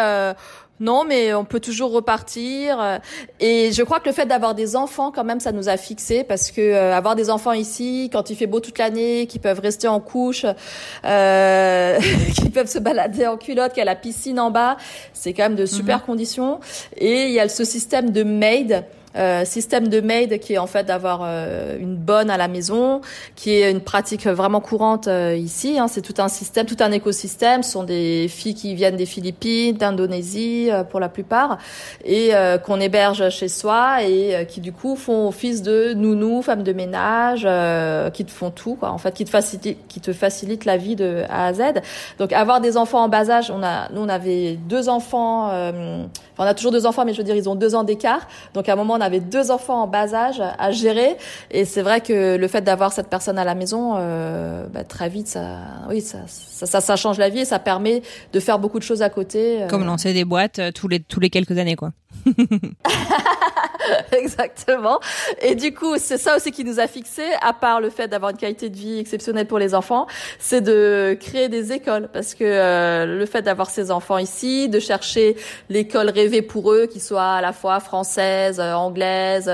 [0.83, 3.01] non, mais on peut toujours repartir.
[3.39, 6.25] Et je crois que le fait d'avoir des enfants, quand même, ça nous a fixé
[6.25, 9.61] parce que euh, avoir des enfants ici, quand il fait beau toute l'année, qui peuvent
[9.61, 10.45] rester en couche,
[11.05, 12.01] euh,
[12.35, 14.77] qui peuvent se balader en culotte, qu'il y a la piscine en bas,
[15.13, 16.05] c'est quand même de super mhm.
[16.05, 16.61] conditions.
[16.97, 18.85] Et il y a ce système de maid
[19.17, 23.03] euh, système de maid qui est en fait d'avoir euh, une bonne à la maison,
[23.37, 25.79] qui est une pratique vraiment courante euh, ici.
[25.79, 25.89] Hein.
[25.89, 27.63] C'est tout un système, tout un écosystème.
[27.63, 31.59] Ce sont des filles qui viennent des Philippines, d'Indonésie pour la plupart,
[32.05, 32.33] et
[32.65, 37.47] qu'on héberge chez soi et qui du coup font office de nounou, femmes de ménage,
[38.13, 38.91] qui te font tout, quoi.
[38.91, 41.63] En fait, qui te facilite, qui te facilite la vie de A à Z.
[42.19, 45.51] Donc avoir des enfants en bas âge, on a, nous on avait deux enfants.
[46.33, 48.27] Enfin, on a toujours deux enfants, mais je veux dire ils ont deux ans d'écart.
[48.55, 51.17] Donc à un moment on avait deux enfants en bas âge à gérer.
[51.51, 55.09] Et c'est vrai que le fait d'avoir cette personne à la maison, euh, bah, très
[55.09, 58.79] vite, ça, oui, ça, ça, ça, change la vie et ça permet de faire beaucoup
[58.79, 59.63] de choses à côté.
[59.63, 59.67] Euh.
[59.69, 61.93] Comme lancer des boîtes euh, tous les tous les quelques années, quoi.
[64.13, 65.01] Exactement.
[65.41, 68.31] Et du coup, c'est ça aussi qui nous a fixé, à part le fait d'avoir
[68.31, 70.07] une qualité de vie exceptionnelle pour les enfants,
[70.39, 72.09] c'est de créer des écoles.
[72.13, 75.37] Parce que euh, le fait d'avoir ces enfants ici, de chercher
[75.69, 79.51] l'école rêvée pour eux, qui soit à la fois française, anglaise,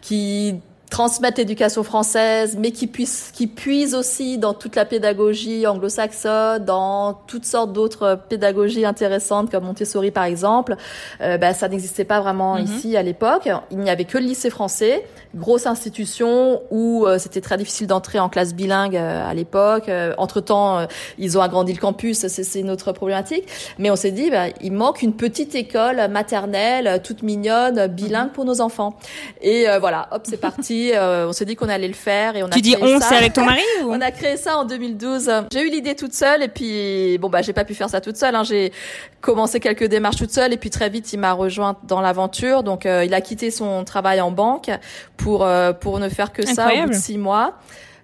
[0.00, 0.60] qui
[0.92, 7.14] transmettre l'éducation française, mais qui puisse, qui puise aussi dans toute la pédagogie anglo-saxonne, dans
[7.26, 10.76] toutes sortes d'autres pédagogies intéressantes comme Montessori par exemple.
[11.22, 12.64] Euh, bah, ça n'existait pas vraiment mhm.
[12.64, 13.48] ici à l'époque.
[13.70, 18.18] Il n'y avait que le lycée français, grosse institution où euh, c'était très difficile d'entrer
[18.18, 19.88] en classe bilingue euh, à l'époque.
[19.88, 20.86] Euh, entre temps,
[21.18, 23.44] ils ont agrandi le campus, c'est une autre problématique.
[23.78, 28.44] Mais on s'est dit, bah, il manque une petite école maternelle, toute mignonne, bilingue pour
[28.44, 28.94] nos enfants.
[29.40, 30.81] Et voilà, hop, c'est parti.
[30.92, 32.50] Euh, on s'est dit qu'on allait le faire et on a.
[32.50, 35.30] Tu dis on, c'est avec ton mari ou On a créé ça en 2012.
[35.52, 38.16] J'ai eu l'idée toute seule et puis bon bah j'ai pas pu faire ça toute
[38.16, 38.34] seule.
[38.34, 38.42] Hein.
[38.42, 38.72] J'ai
[39.20, 42.62] commencé quelques démarches toute seule et puis très vite il m'a rejoint dans l'aventure.
[42.62, 44.70] Donc euh, il a quitté son travail en banque
[45.16, 47.54] pour euh, pour ne faire que ça au bout de six mois.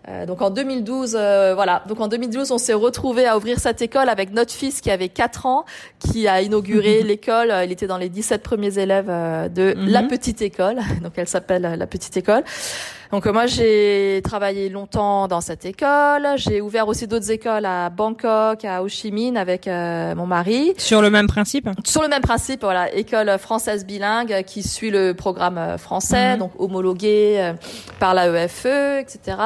[0.09, 1.83] Euh, donc en 2012, euh, voilà.
[1.87, 5.09] Donc en 2012, on s'est retrouvé à ouvrir cette école avec notre fils qui avait
[5.09, 5.65] 4 ans,
[5.99, 7.53] qui a inauguré l'école.
[7.65, 10.09] Il était dans les 17 premiers élèves euh, de la mhm.
[10.09, 10.77] petite école.
[11.03, 12.45] Donc elle s'appelle la petite école.
[13.11, 16.29] Donc moi j'ai travaillé longtemps dans cette école.
[16.37, 20.75] J'ai ouvert aussi d'autres écoles à Bangkok, à Ho Chi Minh avec euh, mon mari.
[20.77, 21.71] Sur le même principe.
[21.85, 26.39] Sur le même principe, voilà, école française bilingue qui suit le programme euh, français, mhm.
[26.39, 27.53] donc homologué euh,
[27.99, 29.39] par la EFE, etc.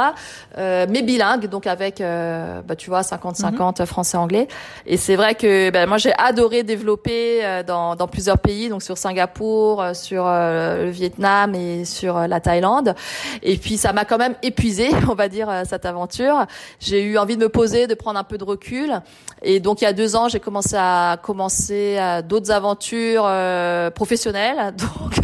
[0.58, 3.86] mais bilingue, donc avec, bah, tu vois, 50-50 mhm.
[3.86, 4.48] français-anglais.
[4.86, 8.98] Et c'est vrai que ben, moi j'ai adoré développer dans, dans plusieurs pays, donc sur
[8.98, 12.94] Singapour, sur le Vietnam et sur la Thaïlande.
[13.42, 16.46] Et et puis ça m'a quand même épuisé, on va dire, euh, cette aventure.
[16.80, 19.02] J'ai eu envie de me poser, de prendre un peu de recul.
[19.42, 23.90] Et donc il y a deux ans, j'ai commencé à commencer euh, d'autres aventures euh,
[23.90, 24.74] professionnelles.
[24.78, 25.20] Donc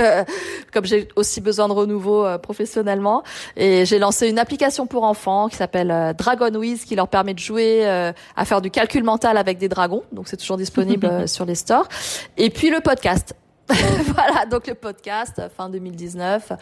[0.72, 3.22] comme j'ai aussi besoin de renouveau professionnellement,
[3.56, 7.38] et j'ai lancé une application pour enfants qui s'appelle Dragon Wiz, qui leur permet de
[7.38, 10.02] jouer à faire du calcul mental avec des dragons.
[10.12, 11.88] Donc c'est toujours disponible sur les stores.
[12.36, 13.34] Et puis le podcast.
[14.14, 16.52] voilà, donc le podcast fin 2019.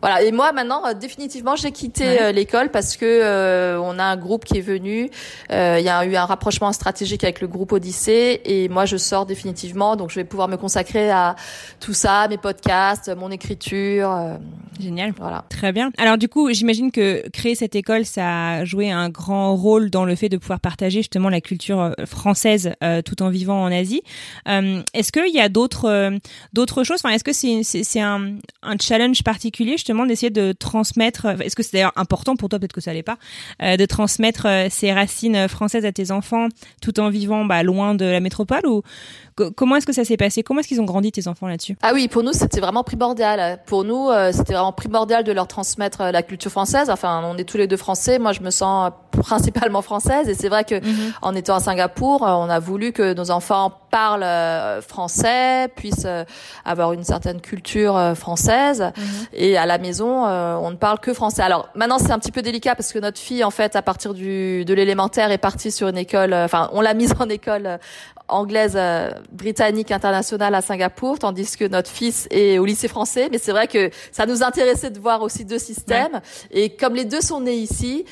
[0.00, 4.04] Voilà, et moi maintenant euh, définitivement j'ai quitté euh, l'école parce que euh, on a
[4.04, 5.08] un groupe qui est venu,
[5.50, 9.26] il y a eu un rapprochement stratégique avec le groupe Odyssée et moi je sors
[9.26, 11.36] définitivement donc je vais pouvoir me consacrer à
[11.78, 14.38] tout ça, mes podcasts, mon écriture.
[14.78, 15.14] Génial.
[15.16, 15.44] Voilà.
[15.48, 15.90] Très bien.
[15.96, 20.04] Alors du coup, j'imagine que créer cette école ça a joué un grand rôle dans
[20.04, 22.72] le fait de pouvoir partager justement la culture française
[23.04, 24.02] tout en vivant en Asie.
[24.46, 26.18] Est-ce qu'il y a d'autres
[26.56, 27.00] d'autres choses?
[27.04, 28.38] Enfin, Est-ce que c'est un,
[28.80, 32.80] challenge particulier justement d'essayer de transmettre Est-ce que c'est d'ailleurs important pour toi Peut-être que
[32.80, 33.18] ça l'est pas.
[33.62, 36.48] Euh, de transmettre euh, ces racines françaises à tes enfants
[36.80, 38.64] tout en vivant bah, loin de la métropole
[39.56, 40.42] comment est-ce que ça s'est passé?
[40.42, 41.76] Comment est-ce qu'ils ont grandi tes enfants là-dessus?
[41.82, 43.60] Ah oui, pour nous c'était vraiment primordial.
[43.66, 46.90] Pour nous, euh, c'était vraiment primordial de leur transmettre la culture française.
[46.90, 48.18] Enfin, on est tous les deux français.
[48.18, 51.12] Moi, je me sens principalement française et c'est vrai que mhm.
[51.22, 56.24] en étant à Singapour, on a voulu que nos enfants parlent euh, français, puissent euh,
[56.64, 58.92] avoir une certaine culture française.
[58.96, 59.04] Mhm.
[59.34, 61.42] Et à la maison, on ne parle que français.
[61.42, 64.14] Alors maintenant, c'est un petit peu délicat parce que notre fille, en fait, à partir
[64.14, 66.34] du de l'élémentaire, est partie sur une école.
[66.34, 67.78] Enfin, on l'a mise en école
[68.28, 68.76] anglaise
[69.32, 73.28] britannique internationale à Singapour, tandis que notre fils est au lycée français.
[73.30, 76.20] Mais c'est vrai que ça nous intéressait de voir aussi deux systèmes.
[76.50, 78.04] Et comme les deux sont nés ici,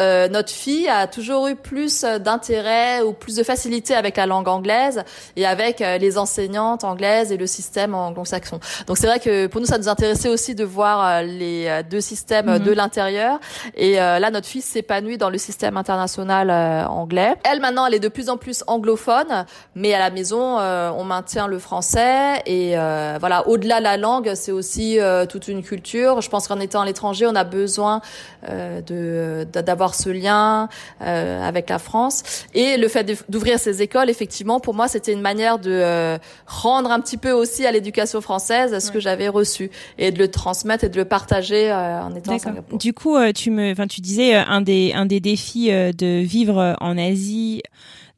[0.00, 4.48] euh, notre fille a toujours eu plus d'intérêt ou plus de facilité avec la langue
[4.48, 5.04] anglaise
[5.36, 8.58] et avec euh, les enseignantes anglaises et le système anglo-saxon.
[8.86, 12.00] Donc c'est vrai que pour nous ça nous intéressait aussi de voir euh, les deux
[12.00, 12.58] systèmes mhm.
[12.60, 13.38] de l'intérieur
[13.74, 16.50] et là notre fille s'épanouit dans le système international
[16.88, 17.34] anglais.
[17.44, 19.44] Elle maintenant elle est de plus en plus anglophone
[19.74, 24.52] mais à la maison on maintient le français et voilà au-delà de la langue c'est
[24.52, 26.20] aussi toute une culture.
[26.20, 28.00] Je pense qu'en étant à l'étranger on a besoin
[28.48, 30.68] de d'avoir ce lien
[31.00, 32.22] euh, avec la France.
[32.54, 36.90] Et le fait d'ouvrir ces écoles, effectivement, pour moi, c'était une manière de euh, rendre
[36.90, 40.84] un petit peu aussi à l'éducation française ce que j'avais reçu et de le transmettre
[40.84, 42.78] et de le partager euh, en étant à Singapour.
[42.78, 46.98] Du coup, tu me, enfin, tu disais un des un des défis de vivre en
[46.98, 47.62] Asie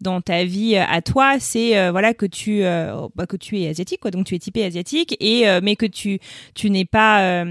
[0.04, 4.10] dans ta vie à toi, c'est voilà que tu bah, que tu es asiatique quoi,
[4.12, 6.20] donc tu es typé asiatique et mais que tu
[6.54, 7.44] tu n'es pas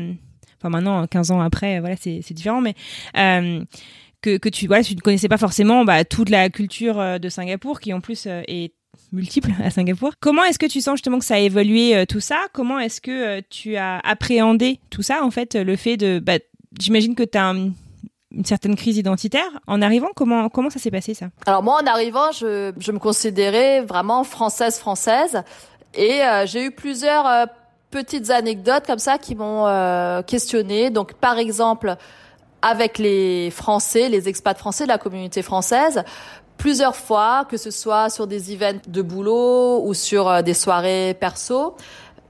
[0.59, 2.75] enfin maintenant 15 ans après voilà c'est c'est différent mais
[4.23, 7.29] que, que tu voilà, tu ne connaissais pas forcément bah, toute la culture euh, de
[7.29, 8.73] Singapour qui en plus euh, est
[9.11, 10.13] multiple à Singapour.
[10.19, 12.39] Comment est-ce que tu sens justement que ça a évolué euh, tout ça?
[12.53, 16.39] Comment est-ce que tu as appréhendé tout ça en fait le fait de bah,
[16.79, 17.53] j'imagine que tu as
[18.33, 19.49] une certaine crise identitaire.
[19.67, 21.27] En arrivant comment comment ça s'est passé ça?
[21.45, 25.43] Alors moi en arrivant je, je me considérais vraiment française française.
[25.95, 27.47] Et j'ai eu plusieurs
[27.91, 30.89] petites anecdotes comme ça qui m'ont questionné.
[30.89, 31.97] Donc par exemple
[32.63, 36.03] avec les Français, les expats français de la communauté française,
[36.57, 41.15] plusieurs fois, que ce soit sur des events de boulot ou sur euh, des soirées
[41.19, 41.75] perso.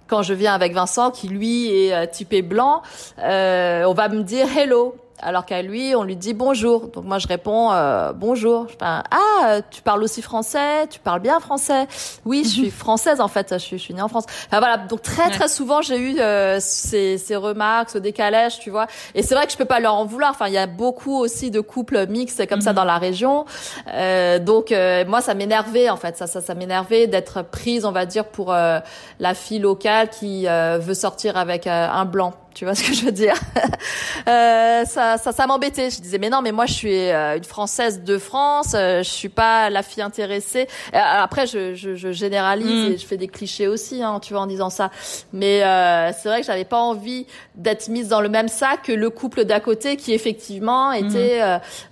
[0.07, 2.81] Quand je viens avec Vincent, qui lui est euh, typé blanc,
[3.19, 6.87] euh, on va me dire hello alors qu'à lui, on lui dit bonjour.
[6.87, 8.67] Donc moi, je réponds euh, bonjour.
[8.69, 10.87] Je ah, tu parles aussi français?
[10.89, 11.87] Tu parles bien français?
[12.25, 13.47] Oui, je suis française en fait.
[13.51, 14.25] Je suis, je suis née en France.
[14.47, 14.77] Enfin voilà.
[14.77, 18.87] Donc très très souvent, j'ai eu euh, ces, ces remarques, ce décalage, tu vois.
[19.15, 20.31] Et c'est vrai que je peux pas leur en vouloir.
[20.31, 22.75] Enfin, il y a beaucoup aussi de couples mixtes comme ça mhm.
[22.77, 23.45] dans la région.
[23.93, 26.17] Euh, donc euh, moi, ça m'énervait en fait.
[26.17, 28.79] Ça, ça, ça m'énervait d'être prise, on va dire, pour euh,
[29.19, 32.33] la fille locale qui veut sortir avec un blanc.
[32.53, 33.35] Tu vois ce que je veux dire
[34.27, 35.89] euh, Ça, ça, ça m'embêtait.
[35.89, 38.73] Je disais mais non, mais moi je suis euh, une française de France.
[38.75, 40.67] Euh, je suis pas la fille intéressée.
[40.93, 42.93] Euh, après, je, je, je généralise mm.
[42.93, 44.91] et je fais des clichés aussi, hein, tu vois, en disant ça.
[45.31, 48.91] Mais euh, c'est vrai que j'avais pas envie d'être mise dans le même sac que
[48.91, 51.05] le couple d'à côté, qui effectivement mm.
[51.05, 51.41] était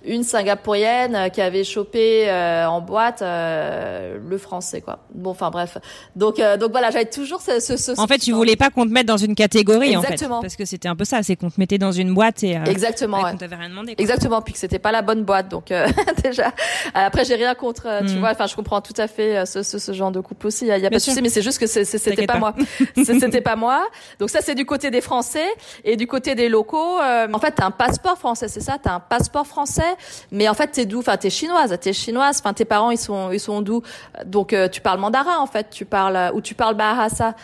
[0.04, 4.98] une Singapourienne qui avait chopé en boîte le français, quoi.
[5.14, 5.78] Bon, enfin bref.
[6.16, 8.92] Donc, donc voilà, j'avais toujours ce, ce, ce En fait, tu voulais pas qu'on te
[8.92, 10.38] mette dans une catégorie, Exactement.
[10.38, 12.42] en fait parce que c'était un peu ça, c'est qu'on te mettait dans une boîte
[12.42, 13.34] et euh, exactement, ouais.
[13.36, 13.94] t'avait rien demandé.
[13.96, 15.86] Exactement, puis que c'était pas la bonne boîte, donc euh,
[16.22, 16.52] déjà.
[16.92, 18.18] Après, j'ai rien contre, euh, tu mm.
[18.18, 18.32] vois.
[18.32, 20.66] Enfin, je comprends tout à fait ce, ce, ce genre de couple aussi.
[20.66, 22.38] Il y a, y a pas de souci, mais c'est juste que c'était pas, pas,
[22.38, 22.54] moi.
[23.02, 23.82] c'était pas moi.
[24.18, 25.46] Donc ça, c'est du côté des Français
[25.84, 26.98] et du côté des locaux.
[26.98, 28.76] en fait, t'as un passeport français, c'est ça.
[28.82, 29.96] T'as un passeport français,
[30.30, 30.98] mais en fait, t'es d'où?
[30.98, 31.74] Enfin, t'es chinoise.
[31.80, 32.40] T'es chinoise.
[32.40, 33.80] Enfin, tes parents, ils sont, ils sont d'où?
[34.26, 35.70] Donc, tu parles mandarin en fait.
[35.70, 37.34] Tu parles ou tu parles bahasa.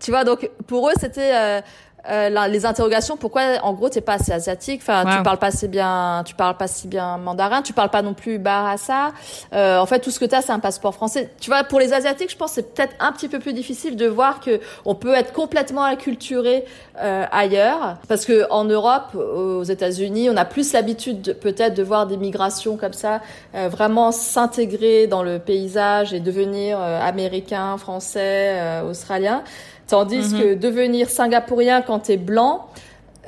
[0.00, 1.60] Tu vois, donc pour eux, c'était euh,
[2.08, 4.80] les interrogations pourquoi en gros t'es pas assez asiatique?
[4.82, 8.02] Enfin tu parles pas assez bien tu parles pas si bien mandarin tu parles pas
[8.02, 9.12] non plus bahasa.
[9.52, 11.30] Euh, en fait tout ce que t'as c'est un passeport français.
[11.40, 14.06] Tu vois pour les asiatiques je pense c'est peut-être un petit peu plus difficile de
[14.06, 16.64] voir que on peut être complètement acculturé
[17.00, 17.96] euh, ailleurs.
[18.08, 22.76] Parce que en Europe aux États-Unis on a plus l'habitude peut-être de voir des migrations
[22.76, 23.20] comme ça
[23.54, 29.42] euh, vraiment s'intégrer dans le paysage et devenir euh, américain français australien
[29.88, 30.40] Tandis mhm.
[30.40, 32.68] que devenir singapourien quand t'es blanc,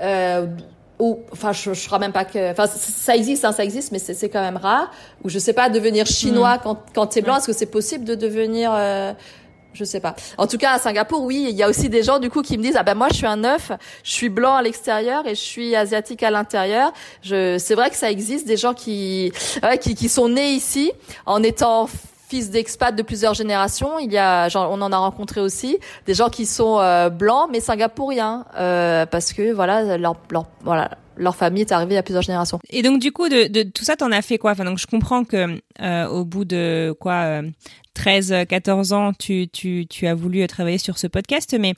[0.00, 0.46] euh,
[0.98, 3.98] ou enfin je, je crois même pas que enfin ça existe hein, ça existe mais
[3.98, 4.90] c'est quand même rare
[5.24, 6.60] ou je sais pas devenir chinois mhm.
[6.62, 9.14] quand quand t'es blanc est-ce que c'est possible de devenir euh,
[9.72, 10.16] je sais pas.
[10.36, 12.58] En tout cas, à Singapour, oui, il y a aussi des gens du coup qui
[12.58, 13.70] me disent ah ben moi je suis un neuf,
[14.02, 16.92] je suis blanc à l'extérieur et je suis asiatique à l'intérieur.
[17.22, 20.92] Je, c'est vrai que ça existe des gens qui, ouais, qui qui sont nés ici
[21.24, 21.88] en étant
[22.30, 23.98] fils d'expats de plusieurs générations.
[23.98, 27.60] Il y a, on en a rencontré aussi des gens qui sont euh, blancs mais
[27.60, 32.60] singapouriens euh, parce que voilà leur, leur voilà leur famille est arrivée à plusieurs générations.
[32.70, 34.52] Et donc du coup de, de tout ça t'en as fait quoi?
[34.52, 37.42] Enfin donc je comprends que euh, au bout de quoi
[37.94, 41.74] 13, 14 ans, tu, tu, tu as voulu travailler sur ce podcast, mais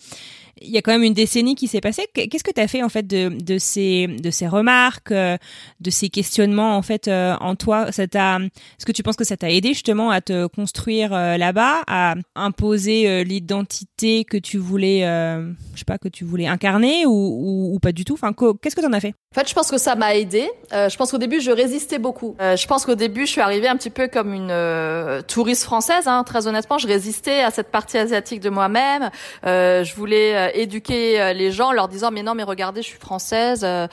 [0.65, 2.07] il y a quand même une décennie qui s'est passée.
[2.15, 5.37] Qu'est-ce que tu as fait en fait de, de ces de ces remarques, euh,
[5.81, 7.93] de ces questionnements en fait euh, en toi?
[7.93, 11.37] Ça t'a Est-ce que tu penses que ça t'a aidé justement à te construire euh,
[11.37, 17.73] là-bas, à imposer l'identité que tu voulais, je sais pas, que tu voulais incarner ou,
[17.75, 18.15] ou, pas du tout?
[18.15, 19.15] Enfin, qu'est-ce que tu en as fait?
[19.35, 20.51] En fait, je pense que ça m'a aidé.
[20.71, 22.37] je pense qu'au début, je résistais beaucoup.
[22.39, 26.07] je pense qu'au début, je suis arrivée un petit peu comme une touriste française.
[26.07, 29.11] Hein, très honnêtement, je résistais à cette partie asiatique de moi-même.
[29.45, 32.99] je voulais euh, éduquer euh, les gens, leur disant mais non mais regardez je suis
[32.99, 33.87] française euh,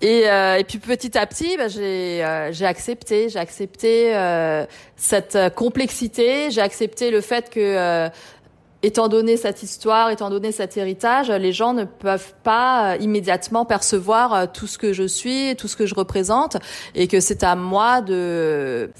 [0.00, 4.12] et, et puis petit à petit bah, j'ai j'ai accepté j'ai accepté
[4.96, 8.08] cette complexité j'ai accepté le fait que
[8.82, 14.52] étant donné cette histoire, étant donné cet héritage, les gens ne peuvent pas immédiatement percevoir
[14.52, 16.58] tout ce que je suis, tout ce que je représente,
[16.94, 18.90] et que c'est à moi de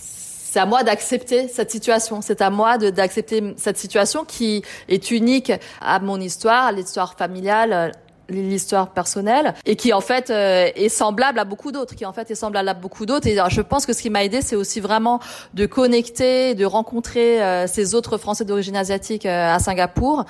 [0.56, 2.22] c'est à moi d'accepter cette situation.
[2.22, 7.92] C'est à moi d'accepter cette situation qui est unique à mon histoire, à l'histoire familiale,
[8.28, 12.30] l'histoire personnelle et qui en fait euh, est semblable à beaucoup d'autres qui en fait
[12.30, 13.26] est semblable à beaucoup d'autres.
[13.26, 15.20] Et je pense que ce qui m'a aidé c'est aussi vraiment
[15.54, 20.24] de connecter de rencontrer euh, ces autres français d'origine asiatique euh, à Singapour.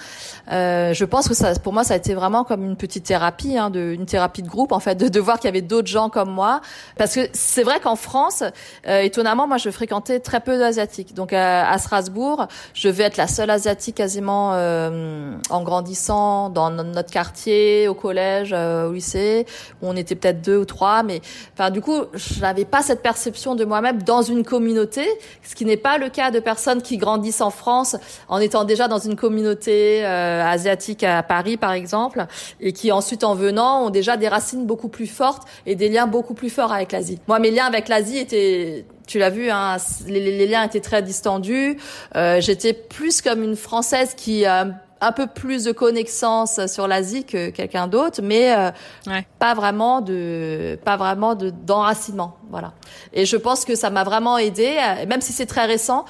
[0.48, 3.70] Je pense que ça pour moi ça a été vraiment comme une petite thérapie hein,
[3.70, 6.08] de une thérapie de groupe en fait de, de voir qu'il y avait d'autres gens
[6.08, 6.60] comme moi.
[6.96, 8.42] Parce que c'est vrai qu'en France
[8.86, 11.14] étonnamment moi je fréquentais très peu d'asiatiques.
[11.14, 17.85] Donc à Strasbourg je vais être la seule asiatique quasiment en grandissant dans notre quartier
[17.88, 19.46] au collège, euh, au lycée,
[19.82, 21.20] où on était peut-être deux ou trois, mais
[21.54, 25.06] enfin du coup, je n'avais pas cette perception de moi-même dans une communauté,
[25.42, 27.96] ce qui n'est pas le cas de personnes qui grandissent en France
[28.28, 32.26] en étant déjà dans une communauté euh, asiatique à Paris par exemple,
[32.60, 36.06] et qui ensuite en venant ont déjà des racines beaucoup plus fortes et des liens
[36.06, 37.18] beaucoup plus forts avec l'Asie.
[37.28, 39.76] Moi, mes liens avec l'Asie étaient tu l'as vu, hein,
[40.08, 41.78] les, liens étaient très distendus.
[42.16, 44.74] Euh, J'étais plus comme une Française qui un
[45.12, 48.70] peu plus de connaissance sur l'Asie que quelqu'un d'autre, mais euh,
[49.38, 52.72] pas vraiment de pas vraiment de d'enracinement, voilà.
[53.12, 56.04] Et je pense que ça m'a vraiment aidé, euh, même si c'est très récent.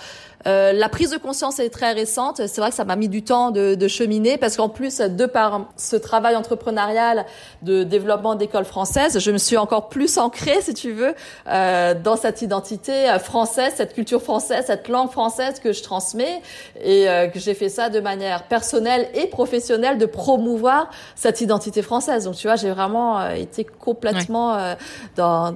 [0.47, 2.41] Euh, la prise de conscience est très récente.
[2.47, 5.27] C'est vrai que ça m'a mis du temps de, de cheminer parce qu'en plus, de
[5.27, 7.27] par ce travail entrepreneurial
[7.63, 11.15] de développement d'école française, je me suis encore plus ancrée, si tu veux,
[11.49, 16.41] euh, dans cette identité française, cette culture française, cette langue française que je transmets
[16.83, 21.83] et euh, que j'ai fait ça de manière personnelle et professionnelle de promouvoir cette identité
[21.83, 22.25] française.
[22.25, 24.57] Donc tu vois, j'ai vraiment euh, été complètement
[25.17, 25.53] dans,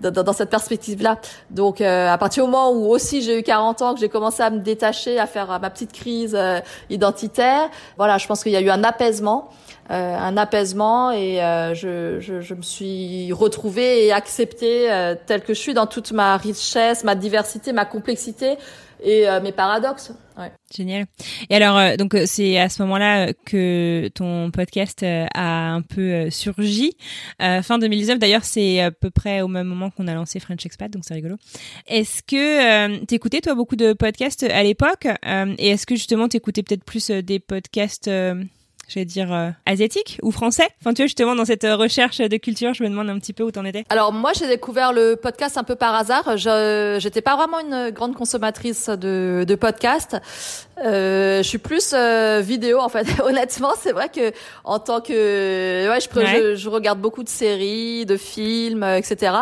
[0.00, 1.18] dans, dans cette perspective-là.
[1.50, 4.50] Donc à partir du moment où aussi j'ai eu 40 ans que j'ai commencé à
[4.50, 7.68] me détacher, à faire ma petite crise euh, identitaire.
[7.96, 9.50] Voilà, je pense qu'il y a eu un apaisement.
[9.90, 15.42] Euh, un apaisement et euh, je, je, je, me suis retrouvée et acceptée euh, telle
[15.42, 18.58] que je suis dans toute ma richesse, ma diversité, ma complexité
[19.02, 20.12] et mes paradoxes.
[20.38, 20.50] Ouais.
[20.74, 21.06] Génial.
[21.50, 26.96] Et alors, donc c'est à ce moment-là que ton podcast a un peu surgi.
[27.38, 30.90] fin 2019, d'ailleurs, c'est à peu près au même moment qu'on a lancé French Expat,
[30.90, 31.36] donc c'est rigolo.
[31.86, 35.06] Est-ce que t'écoutais toi beaucoup de podcasts à l'époque
[35.58, 38.10] Et est-ce que justement t'écoutais peut-être plus des podcasts
[38.88, 42.36] j'allais dire euh, asiatique ou français Enfin, tu vois, justement, dans cette euh, recherche de
[42.36, 43.84] culture, je me demande un petit peu où t'en étais.
[43.88, 46.36] Alors moi, j'ai découvert le podcast un peu par hasard.
[46.36, 50.16] Je j'étais pas vraiment une grande consommatrice de, de podcasts.
[50.82, 53.06] Euh, je suis plus euh, vidéo en fait.
[53.24, 54.32] Honnêtement, c'est vrai que
[54.64, 59.34] en tant que ouais, je, je, regarde beaucoup de séries, de films, etc.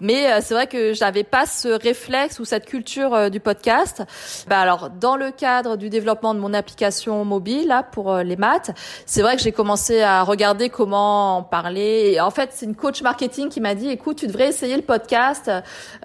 [0.00, 4.02] Mais c'est vrai que j'avais pas ce réflexe ou cette culture du podcast.
[4.48, 8.70] Bah alors, dans le cadre du développement de mon application mobile là pour les maths,
[9.06, 12.12] c'est vrai que j'ai commencé à regarder comment en parler.
[12.12, 14.82] Et en fait, c'est une coach marketing qui m'a dit, écoute, tu devrais essayer le
[14.82, 15.50] podcast.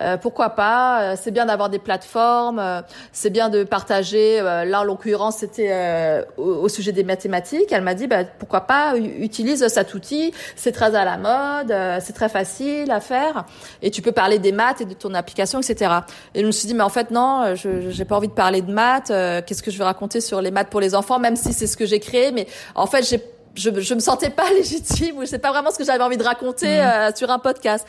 [0.02, 1.02] Euh, pourquoi pas?
[1.02, 2.60] Euh, C'est bien d'avoir des plateformes.
[2.60, 4.42] Euh, c'est bien de partager.
[4.42, 7.72] là, en l'occurrence, c'était au, sujet des mathématiques.
[7.72, 10.34] Elle m'a dit, bah, pourquoi pas utilise cet outil?
[10.56, 12.02] C'est très à la mode.
[12.02, 13.46] c'est très facile à faire.
[13.82, 15.92] Et tu peux parler des maths et de ton application, etc.
[16.34, 18.62] Et je me suis dit, mais en fait, non, je j'ai pas envie de parler
[18.62, 19.08] de maths.
[19.46, 21.78] Qu'est-ce que je vais raconter sur les maths pour les enfants, même si c'est ce
[21.78, 23.22] que j'ai créé, mais en fait, j'ai
[23.56, 26.18] je, je me sentais pas légitime ou je sais pas vraiment ce que j'avais envie
[26.18, 26.82] de raconter mmh.
[26.82, 27.86] euh, sur un podcast.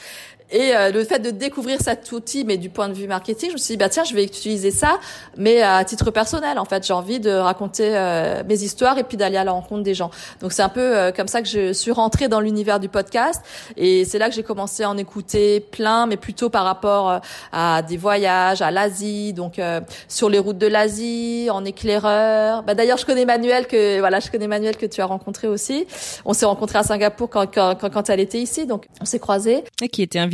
[0.53, 3.55] Et euh, le fait de découvrir cet outil, mais du point de vue marketing, je
[3.55, 4.99] me suis dit bah tiens, je vais utiliser ça,
[5.37, 6.87] mais à titre personnel en fait.
[6.87, 10.11] J'ai envie de raconter euh, mes histoires et puis d'aller à la rencontre des gens.
[10.41, 13.43] Donc c'est un peu euh, comme ça que je suis rentrée dans l'univers du podcast
[13.77, 17.21] et c'est là que j'ai commencé à en écouter plein, mais plutôt par rapport
[17.53, 19.61] à des voyages, à l'Asie, donc
[20.09, 22.63] sur les routes de l'Asie, en éclaireur.
[22.63, 25.87] Bah d'ailleurs je connais Manuel que voilà, je connais Manuel que tu as rencontré aussi.
[26.25, 29.19] On s'est rencontré à Singapour quand quand quand, quand elle était ici, donc on s'est
[29.19, 29.65] croisés.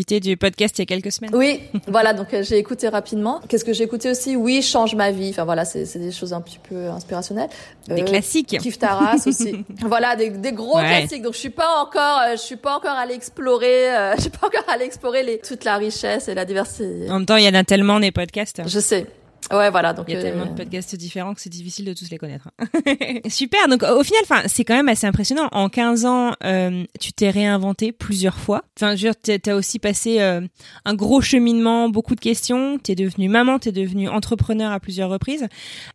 [0.07, 1.35] Du podcast il y a quelques semaines.
[1.35, 3.41] Oui, voilà, donc euh, j'ai écouté rapidement.
[3.49, 4.37] Qu'est-ce que j'ai écouté aussi?
[4.37, 5.31] Oui, change ma vie.
[5.31, 7.51] Enfin voilà, c'est des choses un petit peu inspirationnelles.
[7.89, 8.57] Des classiques.
[8.59, 9.65] Kif Taras aussi.
[9.81, 11.23] voilà, des, des gros classiques.
[11.23, 14.69] Donc je suis pas encore, je suis pas encore allée explorer, je suis pas encore
[14.69, 17.11] allée explorer les, toute la richesse et la diversité.
[17.11, 18.63] En même temps, il y en a tellement des podcasts.
[18.67, 19.07] Je sais.
[19.53, 19.93] Ouais, voilà.
[19.93, 22.19] Donc il y a tellement de euh, podcasts différents que c'est difficile de tous les
[22.19, 22.49] connaître.
[23.29, 23.69] Super.
[23.69, 25.49] Donc au final, enfin, c'est quand même assez impressionnant.
[25.53, 28.63] En 15 ans, euh, tu t'es réinventé plusieurs fois.
[28.77, 30.41] Enfin, je veux dire, t'as aussi passé euh,
[30.85, 32.79] un gros cheminement, beaucoup de questions.
[32.79, 35.47] T'es devenu maman, t'es devenu entrepreneur à plusieurs reprises.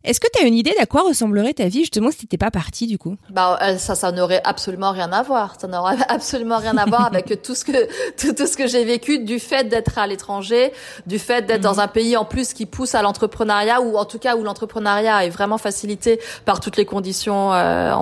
[0.04, 2.86] Est-ce que t'as une idée d'à quoi ressemblerait ta vie justement si t'étais pas parti
[2.86, 3.16] du coup?
[3.30, 5.56] Bah ça, ça n'aurait absolument rien à voir.
[5.60, 7.72] Ça n'aurait absolument rien à voir avec tout ce que
[8.16, 10.72] tout, tout ce que j'ai vécu du fait d'être à l'étranger,
[11.06, 11.80] du fait d'être dans mhm.
[11.80, 13.41] un pays en plus qui pousse à l'entrepreneuriat
[13.82, 17.92] ou en tout cas où l'entrepreneuriat est vraiment facilité par toutes les conditions euh,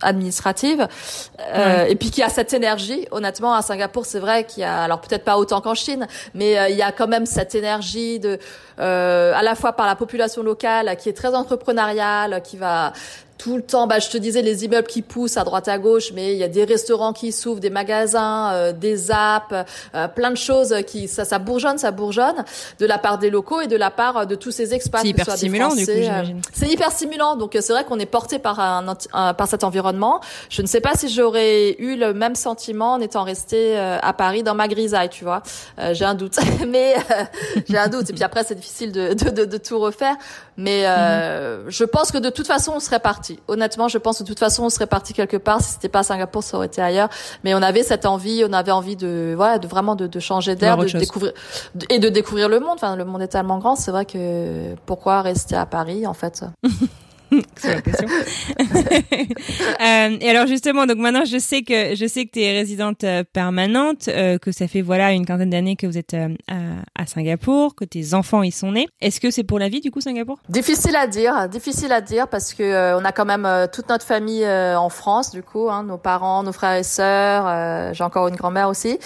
[0.00, 0.88] administratives.
[1.54, 4.82] Euh, et puis qui a cette énergie honnêtement à Singapour c'est vrai qu'il y a
[4.82, 8.18] alors peut-être pas autant qu'en Chine mais euh, il y a quand même cette énergie
[8.18, 8.38] de
[8.80, 12.92] euh, à la fois par la population locale qui est très entrepreneuriale qui va
[13.38, 16.10] tout le temps, bah, je te disais les immeubles qui poussent à droite à gauche,
[16.12, 19.54] mais il y a des restaurants qui s'ouvrent, des magasins, euh, des apps,
[19.94, 22.44] euh, plein de choses qui ça, ça bourgeonne, ça bourgeonne
[22.80, 25.02] de la part des locaux et de la part de tous ces expats.
[25.02, 25.92] C'est hyper stimulant du coup.
[25.92, 28.96] Euh, c'est hyper stimulant, donc c'est vrai qu'on est porté par un,
[29.34, 30.20] par cet environnement.
[30.50, 34.42] Je ne sais pas si j'aurais eu le même sentiment en étant resté à Paris
[34.42, 35.42] dans ma grisaille, tu vois.
[35.92, 36.96] j'ai un doute, mais
[37.68, 38.10] j'ai un doute.
[38.10, 40.16] Et puis après c'est difficile de, de, de, de, tout refaire,
[40.56, 41.70] mais mhm.
[41.70, 44.38] je pense que de toute façon on serait parti Honnêtement, je pense que de toute
[44.38, 45.60] façon, on serait parti quelque part.
[45.60, 47.08] Si c'était pas à Singapour, ça aurait été ailleurs.
[47.44, 50.56] Mais on avait cette envie, on avait envie de, voilà, de vraiment de, de changer
[50.56, 51.32] d'air, de, découvrir
[51.90, 52.74] et de découvrir le monde.
[52.74, 53.76] Enfin, le monde est tellement grand.
[53.76, 56.44] C'est vrai que pourquoi rester à Paris, en fait?
[57.56, 58.08] c'est la question.
[58.60, 63.04] euh, et alors justement, donc maintenant je sais que je sais que tu es résidente
[63.04, 67.02] euh, permanente, euh, que ça fait voilà une quinzaine d'années que vous êtes euh, à,
[67.02, 68.88] à, Singapour, que tes enfants y sont nés.
[69.00, 70.38] Est-ce que c'est pour la vie du coup Singapour?
[70.48, 74.46] Difficile à dire, difficile à dire parce que on a quand même toute notre famille
[74.46, 77.94] en France du coup, hein, nos parents, nos frères et sœurs.
[77.94, 78.98] J'ai encore une grand-mère aussi.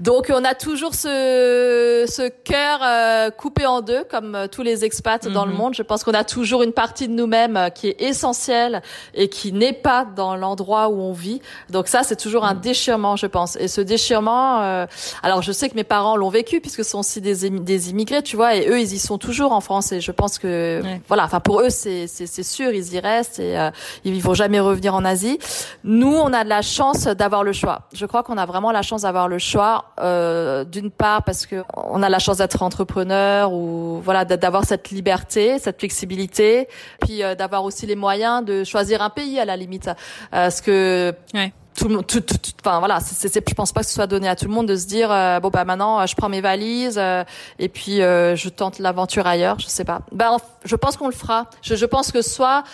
[0.00, 4.84] Donc on a toujours ce, ce cœur euh, coupé en deux, comme euh, tous les
[4.84, 5.58] expats dans le mhm.
[5.58, 5.74] monde.
[5.74, 8.82] Je pense qu'on a toujours une partie de nous-mêmes euh, qui est essentielle
[9.14, 11.40] et qui n'est pas dans l'endroit où on vit.
[11.70, 12.60] Donc ça, c'est toujours un mhm.
[12.60, 13.56] déchirement, je pense.
[13.56, 14.86] Et ce déchirement,
[15.22, 18.22] alors je sais que mes parents l'ont vécu puisque ce sont aussi des, des immigrés,
[18.22, 19.92] tu vois, et eux, ils y sont toujours en France.
[19.92, 23.56] Et je pense que, voilà, enfin pour eux, c'est c'est sûr, ils y restent et
[24.04, 25.38] ils vont jamais revenir en Asie.
[25.84, 27.82] Nous, on a de la chance d'avoir le choix.
[27.92, 31.64] Je crois qu'on a vraiment la chance d'avoir le choix euh, d'une part parce que
[31.74, 36.68] on a la chance d'être entrepreneur ou voilà d'avoir cette liberté, cette flexibilité,
[37.00, 39.92] puis euh, d'avoir aussi les moyens de choisir un pays à la limite, euh,
[40.30, 43.80] parce que ouais tout le monde, tout, tout, enfin voilà, c'est, c'est, je pense pas
[43.80, 46.00] que ce soit donné à tout le monde de se dire euh, bon bah maintenant
[46.00, 47.22] euh, je prends mes valises euh,
[47.58, 50.00] et puis je tente l'aventure ailleurs, je sais pas.
[50.12, 51.46] Ben je pense qu'on le fera.
[51.62, 52.64] Je, je pense que soit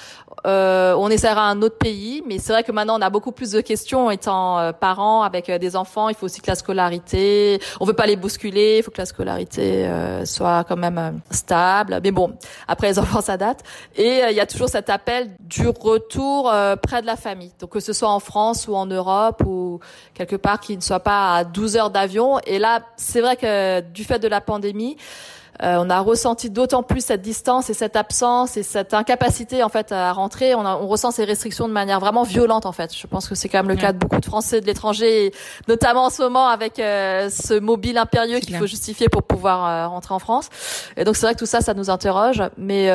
[0.45, 3.61] on essaiera un autre pays, mais c'est vrai que maintenant on a beaucoup plus de
[3.61, 6.09] questions étant parents avec des enfants.
[6.09, 9.07] Il faut aussi que la scolarité, on veut pas les bousculer, il faut que la
[9.07, 9.89] scolarité
[10.25, 12.01] soit quand même stable.
[12.03, 12.37] Mais bon,
[12.67, 13.63] après les enfants ça date
[13.97, 17.53] et il y a toujours cet appel du retour près de la famille.
[17.61, 19.81] Donc que ce soit en France ou en Europe ou
[20.15, 22.39] quelque part qui ne soit pas à 12 heures d'avion.
[22.47, 24.97] Et là, c'est vrai que du fait de la pandémie,
[25.63, 29.69] euh, on a ressenti d'autant plus cette distance et cette absence et cette incapacité en
[29.69, 30.55] fait à rentrer.
[30.55, 32.95] On, on ressent ces restrictions de manière vraiment violente en fait.
[32.97, 35.33] Je pense que c'est quand même le cas de beaucoup de Français de l'étranger,
[35.69, 39.89] notamment en ce moment avec euh, ce mobile impérieux qu'il faut justifier pour pouvoir euh,
[39.89, 40.49] rentrer en France.
[40.97, 42.43] Et donc c'est vrai que tout ça, ça nous interroge.
[42.59, 42.89] Mais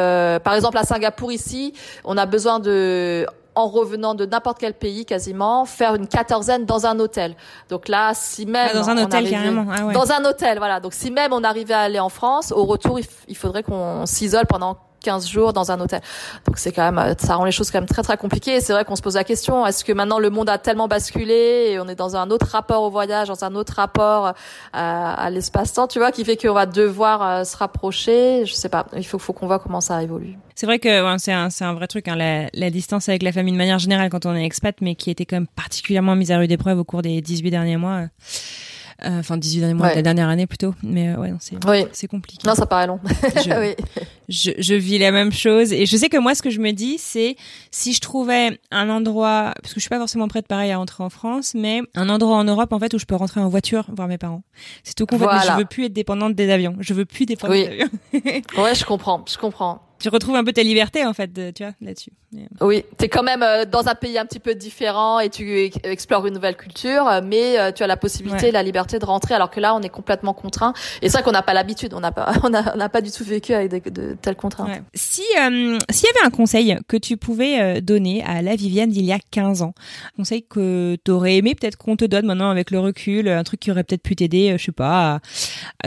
[0.44, 3.26] par exemple à Singapour ici, on a besoin de
[3.58, 7.36] en revenant de n'importe quel pays quasiment, faire une quatorzaine dans un hôtel.
[7.70, 9.94] Donc là, si même ah, dans un hôtel carrément, ah ouais.
[9.94, 10.80] dans un hôtel, voilà.
[10.80, 14.46] Donc si même on arrivait à aller en France, au retour, il faudrait qu'on s'isole
[14.46, 16.02] pendant 15 jours dans un hôtel.
[16.46, 18.62] Donc c'est quand même, euh, ça rend les choses quand même très très compliquées.
[18.62, 21.70] C'est vrai qu'on se pose la question, est-ce que maintenant le monde a tellement basculé
[21.72, 24.34] et on est dans un autre rapport au voyage, dans un autre rapport
[24.74, 28.46] à, à l'espace-temps, tu vois, qui fait qu'on va devoir euh, se rapprocher?
[28.46, 30.38] Je sais pas, il faut, faut qu'on voit comment ça évolue.
[30.56, 33.32] C'est vrai que ouais, c'est un, un vrai truc, hein, la, la, distance avec la
[33.32, 36.32] famille de manière générale quand on est expat, mais qui était quand même particulièrement mise
[36.32, 37.98] à rude épreuve au cours des 18 derniers mois.
[37.98, 38.08] Euh,
[39.04, 40.74] enfin 18 derniers mois, la dernière année plutôt.
[40.84, 41.58] Mais euh, ouais, c'est
[41.94, 42.48] c'est compliqué.
[42.48, 43.00] Non, ça paraît long.
[43.06, 43.76] je, oui.
[44.30, 46.72] je, je, vis la même chose et je sais que moi, ce que je me
[46.72, 47.36] dis, c'est
[47.72, 51.04] si je trouvais un endroit, parce que je suis pas forcément prête pareil à rentrer
[51.04, 53.86] en France, mais un endroit en Europe en fait où je peux rentrer en voiture
[53.96, 54.44] voir mes parents.
[54.84, 55.18] C'est tout con.
[55.18, 55.42] Voilà.
[55.42, 56.76] je veux plus être dépendante des avions.
[56.80, 57.90] Je veux plus dépendre des avions.
[58.14, 59.87] ouais, je comprends, je comprends.
[60.00, 62.12] Tu retrouves un peu ta liberté en fait, tu vois, là-dessus.
[62.60, 66.28] Oui, t'es quand même euh, dans un pays un petit peu différent et tu explores
[66.28, 69.62] une nouvelle culture, mais euh, tu as la possibilité, la liberté de rentrer, alors que
[69.62, 70.74] là, on est complètement contraint.
[71.02, 73.24] Et c'est vrai qu'on n'a pas l'habitude, on n'a pas, on n'a pas du tout
[73.24, 74.82] vécu avec de telles contraintes.
[74.94, 79.06] Si euh, s'il y avait un conseil que tu pouvais donner à la Viviane d'il
[79.06, 79.74] y a 15 ans,
[80.14, 83.44] un conseil que tu aurais aimé peut-être qu'on te donne maintenant avec le recul, un
[83.44, 85.20] truc qui aurait peut-être pu t'aider, je sais pas, à,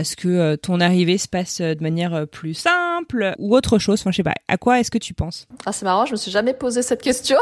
[0.01, 4.00] à ce que ton arrivée se passe de manière plus simple ou autre chose.
[4.01, 4.35] Enfin, je sais pas.
[4.49, 7.03] À quoi est-ce que tu penses Ah, c'est marrant, je me suis jamais posé cette
[7.03, 7.39] question.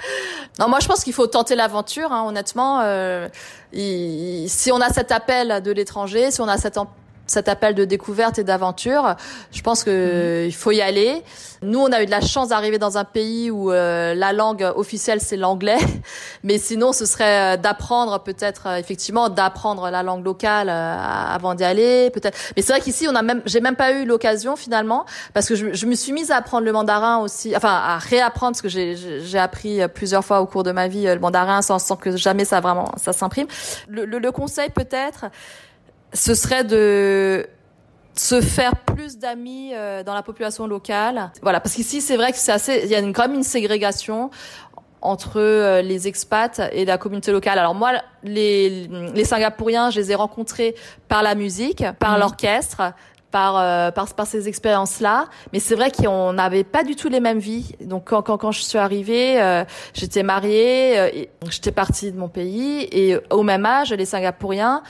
[0.58, 2.12] non, moi je pense qu'il faut tenter l'aventure.
[2.12, 3.28] Hein, honnêtement, euh,
[3.72, 6.78] si on a cet appel de l'étranger, si on a cet
[7.26, 9.16] cet appel de découverte et d'aventure.
[9.52, 10.46] Je pense que mhm.
[10.48, 11.22] il faut y aller.
[11.62, 14.70] Nous, on a eu de la chance d'arriver dans un pays où euh, la langue
[14.76, 15.78] officielle c'est l'anglais,
[16.42, 21.64] mais sinon ce serait euh, d'apprendre peut-être euh, effectivement d'apprendre la langue locale avant d'y
[21.64, 22.36] aller, peut-être.
[22.56, 25.54] Mais c'est vrai qu'ici on a même, j'ai même pas eu l'occasion finalement parce que
[25.54, 28.68] je, je, me suis mise à apprendre le mandarin aussi, enfin à réapprendre parce que
[28.68, 32.16] j'ai, j'ai appris plusieurs fois au cours de ma vie le mandarin sans, sans que
[32.16, 33.46] jamais ça vraiment ça s'imprime.
[33.88, 35.26] Le, le, le conseil peut-être
[36.14, 37.46] ce serait de
[38.16, 41.32] se faire plus d'amis euh, dans la population locale.
[41.42, 43.42] Voilà, parce qu'ici c'est vrai que c'est assez, il y a une, quand même une
[43.42, 44.30] ségrégation
[45.02, 47.58] entre euh, les expats et la communauté locale.
[47.58, 47.92] Alors moi,
[48.22, 50.76] les, les Singapouriens, je les ai rencontrés
[51.08, 52.20] par la musique, par mmh.
[52.20, 52.82] l'orchestre,
[53.30, 55.26] par, euh, par, par ces expériences-là.
[55.52, 57.74] Mais c'est vrai qu'on n'avait pas du tout les mêmes vies.
[57.80, 63.18] Donc quand, quand, quand je suis arrivée, j'étais mariée, j'étais partie de mon pays et
[63.30, 64.84] au même âge, les Singapouriens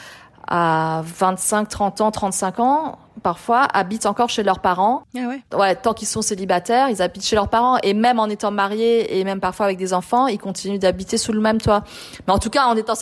[0.49, 5.05] à 25, 30 ans, 35 ans, parfois, habitent encore chez leurs parents.
[5.16, 5.42] Ah ouais.
[5.57, 7.78] Ouais, tant qu'ils sont célibataires, ils habitent chez leurs parents.
[7.82, 11.32] Et même en étant mariés et même parfois avec des enfants, ils continuent d'habiter sous
[11.32, 11.82] le même toit.
[12.26, 12.95] Mais en tout cas, en étant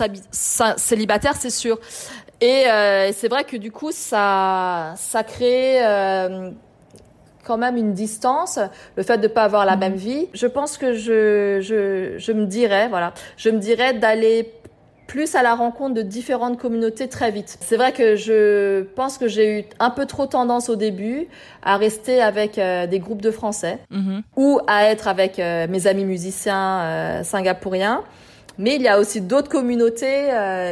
[0.77, 1.79] célibataire, c'est sûr.
[2.41, 6.51] Et euh, c'est vrai que du coup, ça, ça crée euh,
[7.45, 8.59] quand même une distance,
[8.97, 9.81] le fait de pas avoir la mmh.
[9.81, 10.29] même vie.
[10.35, 14.53] Je pense que je, je, je me dirais, voilà, je me dirais d'aller
[15.13, 17.59] plus à la rencontre de différentes communautés très vite.
[17.61, 21.29] C'est vrai que je pense que j'ai eu un peu trop tendance au début
[21.63, 24.23] à rester avec euh, des groupes de Français mhm.
[24.37, 28.05] ou à être avec euh, mes amis musiciens euh, singapouriens.
[28.57, 30.29] Mais il y a aussi d'autres communautés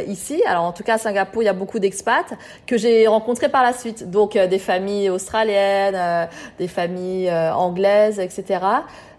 [0.06, 0.42] ici.
[0.46, 2.34] Alors en tout cas à Singapour, il y a beaucoup d'expats
[2.66, 4.10] que j'ai rencontrés par la suite.
[4.10, 6.28] Donc des familles australiennes,
[6.58, 8.60] des familles anglaises, etc.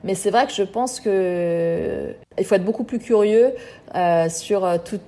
[0.04, 3.52] Mais c'est vrai que je pense que il faut être beaucoup plus curieux
[4.30, 5.00] sur tout,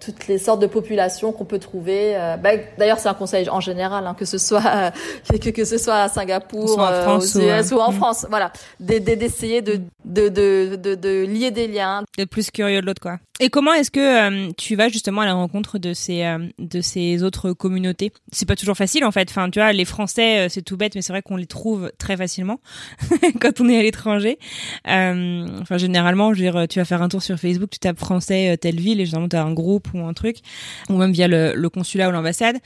[0.00, 2.16] toutes les sortes de populations qu'on peut trouver.
[2.16, 4.92] Euh, bah, D'ailleurs, c'est un conseil en général, hein, que ce soit
[5.30, 8.52] que, que ce soit à Singapour, en euh, France, aux US, ou, en France, voilà,
[8.80, 13.18] d'essayer de de, de, de, de, lier des liens, d'être plus curieux de l'autre, quoi.
[13.38, 14.00] Et comment est-ce que
[14.48, 16.24] euh, tu vas justement à la rencontre de ces
[16.58, 18.12] de ces autres communautés?
[18.32, 19.28] C'est pas toujours facile en fait.
[19.30, 22.18] Enfin, tu vois, les Français, c'est tout bête, mais c'est vrai qu'on les trouve très
[22.18, 22.60] facilement
[23.40, 24.38] quand on est à l'étranger.
[24.84, 28.58] enfin, généralement, je veux dire, tu vas faire un tour sur Facebook, tu tapes français
[28.60, 30.38] telle ville et généralement tu as un groupe ou un truc,
[30.88, 32.56] ou même via le, consulat ou l'ambassade.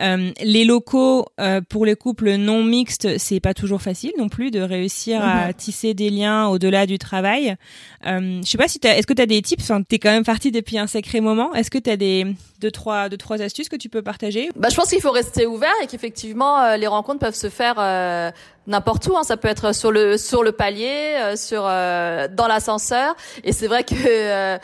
[0.00, 4.50] Euh, les locaux euh, pour les couples non mixtes, c'est pas toujours facile non plus
[4.50, 5.54] de réussir à mhm.
[5.54, 7.56] tisser des liens au-delà du travail.
[8.06, 9.62] Euh, je sais pas si est-ce que tu as des tips?
[9.62, 11.54] Enfin, t'es quand même parti depuis un sacré moment.
[11.54, 12.26] Est-ce que tu as des
[12.60, 14.50] deux trois deux trois astuces que tu peux partager?
[14.56, 17.74] Bah, je pense qu'il faut rester ouvert et qu'effectivement euh, les rencontres peuvent se faire
[18.66, 19.16] n'importe où.
[19.16, 19.22] Hein.
[19.24, 23.14] Ça peut être sur le sur le palier, euh, sur euh, dans l'ascenseur.
[23.42, 24.58] Et c'est vrai que euh,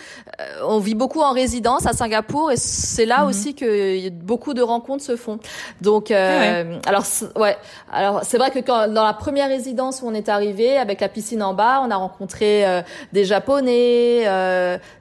[0.66, 3.28] on vit beaucoup en résidence à Singapour et c'est là mhm.
[3.28, 5.38] aussi que beaucoup de rencontres se font.
[5.80, 7.04] Donc ah alors
[7.36, 7.56] ouais,
[7.92, 11.08] alors c'est vrai que quand dans la première résidence où on est arrivé avec la
[11.08, 12.64] piscine en bas, on a rencontré
[13.12, 14.24] des Japonais,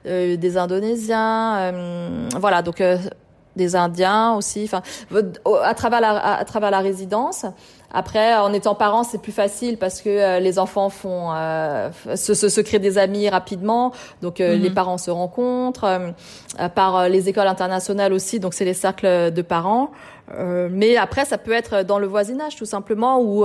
[0.04, 1.72] des Indonésiens,
[2.38, 2.82] voilà donc
[3.56, 4.82] des Indiens aussi, enfin
[5.64, 7.44] à travers la, à travers la résidence.
[7.92, 12.34] Après, en étant parent, c'est plus facile parce que euh, les enfants font euh, se,
[12.34, 14.74] se, se, créent des amis rapidement, donc euh, les mhm.
[14.74, 15.86] parents se rencontrent.
[16.74, 19.90] par les écoles internationales aussi, donc c'est les cercles de parents.
[20.70, 23.44] mais après, ça peut être dans le voisinage tout simplement ou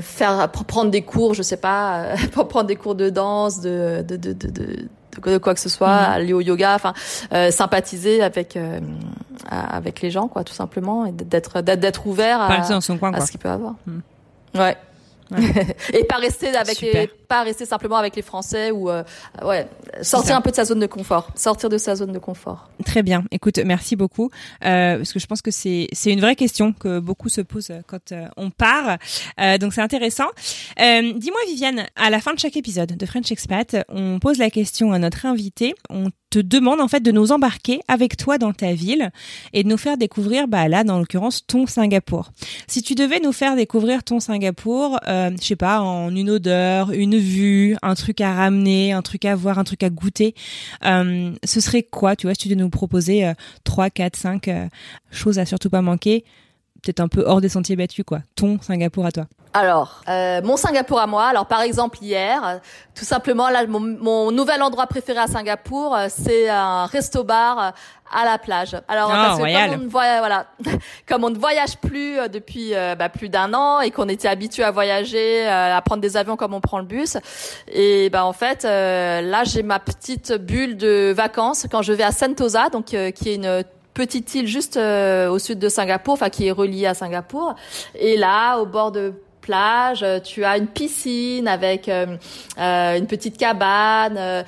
[0.00, 2.14] faire prendre des cours, je sais pas,
[2.48, 4.88] prendre des cours de danse, de de de, de
[5.28, 6.12] de quoi que ce soit, mhm.
[6.12, 6.94] aller au yoga, enfin
[7.32, 8.80] euh, sympathiser avec euh,
[9.50, 12.62] avec les gens quoi, tout simplement, et d'être d'être ouvert à
[13.20, 13.74] ce qu'il peut avoir.
[13.86, 14.02] Mhm.
[14.56, 14.76] Ouais.
[15.92, 19.02] et pas rester avec les, pas rester simplement avec les Français ou euh,
[19.42, 19.68] ouais
[20.02, 22.70] sortir un peu de sa zone de confort, sortir de sa zone de confort.
[22.84, 23.24] Très bien.
[23.30, 24.30] Écoute, merci beaucoup
[24.64, 27.72] euh, parce que je pense que c'est c'est une vraie question que beaucoup se posent
[27.86, 28.98] quand euh, on part.
[29.40, 30.28] Euh, donc c'est intéressant.
[30.78, 34.92] Dis-moi Viviane, à la fin de chaque épisode de French Expat, on pose la question
[34.92, 35.74] à notre invité.
[35.88, 39.10] On te demande en fait de nous embarquer avec toi dans ta ville
[39.52, 42.30] et de nous faire découvrir, bah là dans l'occurrence ton Singapour.
[42.68, 46.92] Si tu devais nous faire découvrir ton Singapour, euh, je sais pas, en une odeur,
[46.92, 50.34] une vue, un truc à ramener, un truc à voir, un truc à goûter,
[50.84, 54.48] euh, ce serait quoi, tu vois, si tu devais nous proposer euh, trois, quatre, cinq
[54.48, 54.66] euh,
[55.10, 56.24] choses à surtout pas manquer,
[56.82, 58.20] peut-être un peu hors des sentiers battus, quoi.
[58.34, 59.26] Ton Singapour à toi.
[59.52, 61.24] Alors, euh, mon Singapour à moi.
[61.24, 62.60] Alors, par exemple, hier,
[62.94, 67.70] tout simplement, là, mon, mon nouvel endroit préféré à Singapour, euh, c'est un resto-bar euh,
[68.12, 68.76] à la plage.
[68.86, 70.46] Alors, Oh, parce que comme on, ne voyage, voilà,
[71.08, 74.28] comme on ne voyage plus euh, depuis euh, bah, plus d'un an et qu'on était
[74.28, 77.16] habitué à voyager, euh, à prendre des avions comme on prend le bus,
[77.72, 82.04] et bah en fait, euh, là, j'ai ma petite bulle de vacances quand je vais
[82.04, 83.64] à Sentosa, donc euh, qui est une
[83.94, 87.54] petite île juste euh, au sud de Singapour, enfin qui est reliée à Singapour.
[87.94, 92.16] Et là, au bord de plage, euh, tu as une piscine avec euh,
[92.58, 94.42] euh, une petite cabane, euh,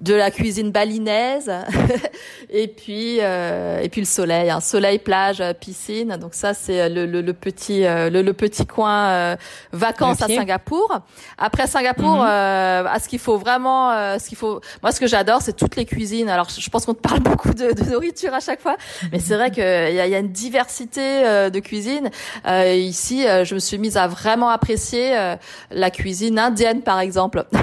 [0.00, 1.50] de la cuisine balinaise,
[2.50, 6.16] et puis euh, et puis le soleil, un soleil, plage, piscine.
[6.20, 9.36] Donc ça c'est le, le, le petit euh, le, le petit coin euh,
[9.72, 11.00] vacances à Singapour.
[11.38, 12.26] Après Singapour, Mhm.
[12.28, 14.60] euh, à ce qu'il faut vraiment, euh, ce qu'il faut.
[14.82, 16.28] Moi, ce que j'adore, c'est toutes les cuisines.
[16.28, 18.76] Alors, je pense qu'on te parle beaucoup de, de nourriture à chaque fois,
[19.12, 22.10] mais c'est vrai qu'il y a, il y a une diversité euh, de cuisines.
[22.46, 25.36] Euh, ici, euh, je me suis mise à vraiment apprécier euh,
[25.70, 27.44] la cuisine indienne, par exemple,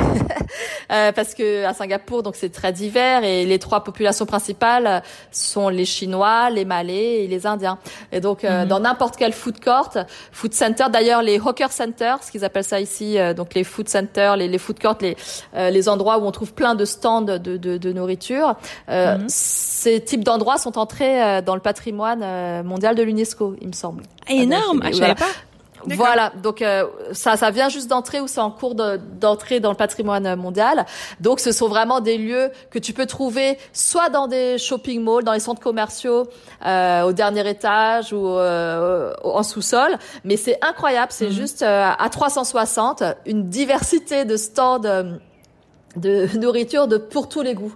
[0.92, 5.02] Euh, parce que à Singapour, donc c'est très divers et les trois populations principales
[5.32, 7.80] sont les Chinois, les Malais et les Indiens.
[8.12, 8.68] Et donc, euh, Mhm.
[8.68, 9.90] dans n'importe quel food court,
[10.32, 14.36] food center, d'ailleurs les hawker centers, ce qu'ils appellent ça ici, donc les food centers,
[14.38, 15.16] les, les food courts, les,
[15.56, 18.56] les endroits où on trouve plein de stands de, de, de nourriture.
[18.90, 19.26] Mhm.
[19.30, 24.04] Ces types d'endroits sont entrés dans le patrimoine mondial de l'UNESCO, il me semble.
[24.30, 25.16] Énorme, Ah, ah, je voilà.
[25.16, 25.38] savais pas.
[25.96, 29.70] Voilà, donc euh, ça, ça vient juste d'entrer ou c'est en cours de- d'entrée dans
[29.72, 30.86] le patrimoine mondial.
[31.20, 35.24] Donc ce sont vraiment des lieux que tu peux trouver soit dans des shopping malls,
[35.24, 36.28] dans les centres commerciaux,
[36.66, 39.98] euh, au dernier étage ou euh, en sous-sol.
[40.24, 41.32] Mais c'est incroyable, c'est Mhm.
[41.34, 45.04] juste euh, à 360 une diversité de stands euh,
[45.96, 47.74] de nourriture de pour tous les goûts.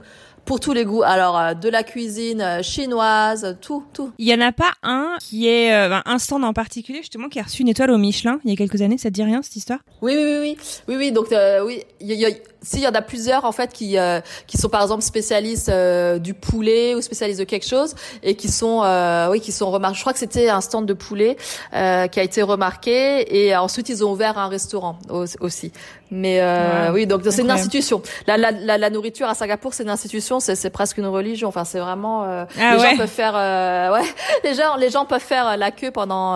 [0.47, 1.03] Pour tous les goûts.
[1.03, 4.13] Alors, euh, de la cuisine euh, chinoise, tout, tout.
[4.17, 7.37] Il y en a pas un qui est euh, un stand en particulier justement qui
[7.41, 8.97] a reçu une étoile au Michelin il y a quelques années.
[8.97, 9.79] Ça te dit rien cette histoire?
[10.01, 11.11] Oui, oui, oui, oui, oui, oui.
[11.11, 12.25] Donc, euh, oui, il y, il y
[12.61, 15.03] a- si il y en a plusieurs en fait qui euh, qui sont par exemple
[15.03, 19.51] spécialistes euh, du poulet ou spécialistes de quelque chose et qui sont euh, oui qui
[19.51, 19.95] sont remarqués.
[19.97, 21.37] Je crois que c'était un stand de poulet
[21.73, 25.71] euh, qui a été remarqué et ensuite ils ont ouvert un restaurant au- aussi.
[26.09, 26.93] Mais euh, Wow.
[26.93, 28.01] oui, donc c'est une institution.
[28.27, 31.49] La, la, la, la nourriture à Singapour, c'est une institution, c'est c'est presque une religion.
[31.49, 32.89] Enfin, c'est vraiment euh, Ah les ouais.
[32.91, 34.07] gens peuvent faire euh, ouais
[34.45, 36.35] les gens les gens peuvent faire la queue pendant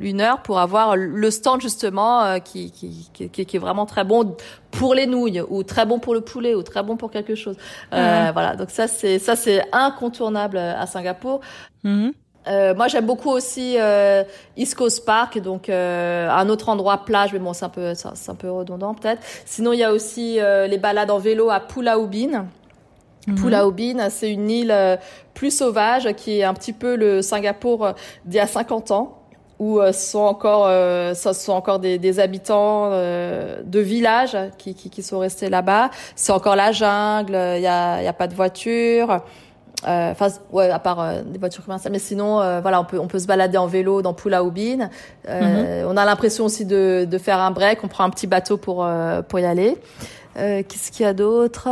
[0.00, 3.10] une heure pour avoir le stand justement qui qui
[3.44, 4.34] qui est vraiment très bon
[4.78, 7.56] pour les nouilles ou très bon pour le poulet ou très bon pour quelque chose.
[7.92, 8.30] Euh.
[8.32, 11.40] Voilà, donc ça c'est ça c'est incontournable à Singapour.
[11.84, 12.12] Mhm.
[12.48, 14.22] Euh, moi, j'aime beaucoup aussi euh,
[14.56, 18.30] East Coast Park, donc euh, un autre endroit plage, mais bon, c'est un peu, c'est
[18.30, 19.20] un peu redondant peut-être.
[19.44, 22.46] Sinon, il y a aussi euh, les balades en vélo à Pulau Ubin.
[23.26, 23.34] Mhm.
[23.34, 23.74] Pulau
[24.10, 24.96] c'est une île euh,
[25.34, 27.92] plus sauvage qui est un petit peu le Singapour euh,
[28.24, 29.15] d'il y a 50 ans
[29.58, 34.36] où euh, ce sont encore, euh, ce sont encore des, des habitants euh, de villages
[34.58, 35.90] qui, qui, qui sont restés là-bas.
[36.14, 39.22] C'est encore la jungle, il y a, y a pas de voiture.
[39.86, 42.98] Euh, Enfin, ouais, à part euh, des voitures commerciales, mais sinon, euh, voilà, on peut
[42.98, 44.88] on peut se balader en vélo dans Pulau Ubin.
[45.28, 47.84] Euh, On a l'impression aussi de de faire un break.
[47.84, 49.76] On prend un petit bateau pour euh, pour y aller.
[50.38, 51.68] Euh, Qu'est-ce qu'il y a d'autre?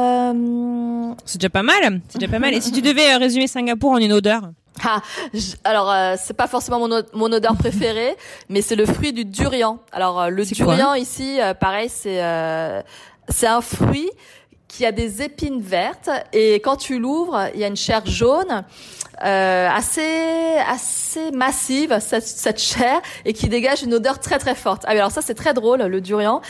[1.24, 2.00] C'est déjà pas mal.
[2.08, 2.52] C'est déjà pas mal.
[2.52, 4.42] Et si tu devais résumer Singapour en une odeur?
[4.82, 5.00] Ah,
[5.32, 8.16] j- alors euh, c'est pas forcément mon, mon odeur préférée,
[8.48, 9.78] mais c'est le fruit du durian.
[9.92, 12.82] Alors euh, le durian ici, euh, pareil, c'est euh,
[13.28, 14.10] c'est un fruit
[14.66, 18.64] qui a des épines vertes et quand tu l'ouvres, il y a une chair jaune
[19.24, 24.82] euh, assez assez massive cette, cette chair et qui dégage une odeur très très forte.
[24.86, 26.40] Ah oui, alors ça c'est très drôle le durian.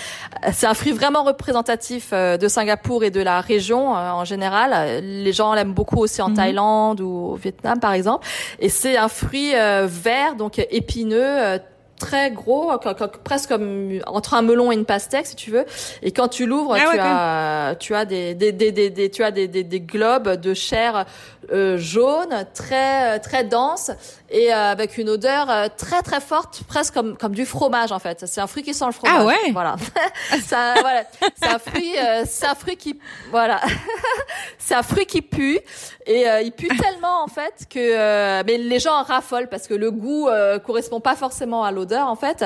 [0.44, 4.24] Euh, C'est un fruit vraiment représentatif euh, de Singapour et de la région euh, en
[4.24, 5.02] général.
[5.02, 6.36] Les gens l'aiment beaucoup aussi en Mhm.
[6.36, 8.26] Thaïlande ou au Vietnam par exemple.
[8.60, 11.58] Et c'est un fruit vert donc épineux.
[12.02, 12.72] Euh, très gros,
[13.24, 15.64] presque comme entre un melon et une pastèque si tu veux.
[16.02, 19.10] Et quand tu l'ouvres, Ah tu ouais, as tu as des des des des, des-
[19.10, 21.06] tu as des, des des globes de chair
[21.76, 23.90] jaune, très très dense
[24.30, 28.24] et avec une odeur très très forte, presque comme comme du fromage en fait.
[28.26, 29.16] C'est un fruit qui sent le fromage.
[29.20, 29.52] Ah ouais.
[29.52, 29.76] Voilà.
[30.46, 31.04] ça, voilà.
[31.36, 31.94] C'est un fruit,
[32.26, 32.98] c'est un fruit qui,
[33.30, 33.60] voilà.
[34.58, 35.60] c'est un fruit qui pue
[36.06, 39.90] et il pue tellement en fait que mais les gens en raffolent parce que le
[39.90, 40.28] goût
[40.64, 42.44] correspond pas forcément à l'odeur en fait.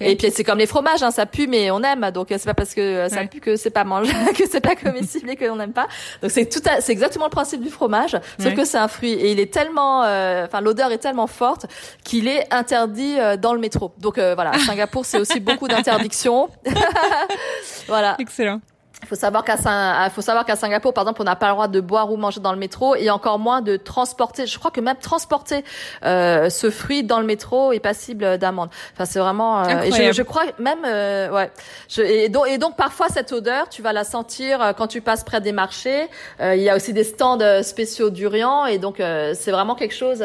[0.00, 2.10] Et puis c'est comme les fromages, hein, ça pue mais on aime.
[2.12, 5.30] Donc c'est pas parce que ça pue que c'est pas mangeable, que c'est pas comestible
[5.30, 5.86] et que l'on n'aime pas.
[6.22, 9.32] Donc c'est tout, c'est exactement le principe du fromage, sauf que c'est un fruit et
[9.32, 11.66] il est tellement, euh, enfin l'odeur est tellement forte
[12.04, 13.92] qu'il est interdit euh, dans le métro.
[13.98, 16.48] Donc euh, voilà, Singapour c'est aussi beaucoup d'interdictions.
[17.88, 18.16] voilà.
[18.18, 18.60] Excellent.
[19.02, 21.52] Il faut savoir qu'à euh, faut savoir qu'à Singapour, par exemple, on n'a pas le
[21.52, 24.46] droit de boire ou manger dans le métro et encore moins de transporter.
[24.46, 25.64] Je crois que même transporter
[26.04, 28.70] euh, ce fruit dans le métro est passible d'amende.
[28.94, 29.62] Enfin, c'est vraiment.
[29.62, 31.50] Euh, et je, je, crois même, euh, ouais.
[31.88, 35.00] Je, et, donc, et donc parfois cette odeur, tu vas la sentir euh, quand tu
[35.00, 36.08] passes près des marchés.
[36.40, 40.24] il y a aussi des stands spéciaux durians et donc c'est vraiment quelque chose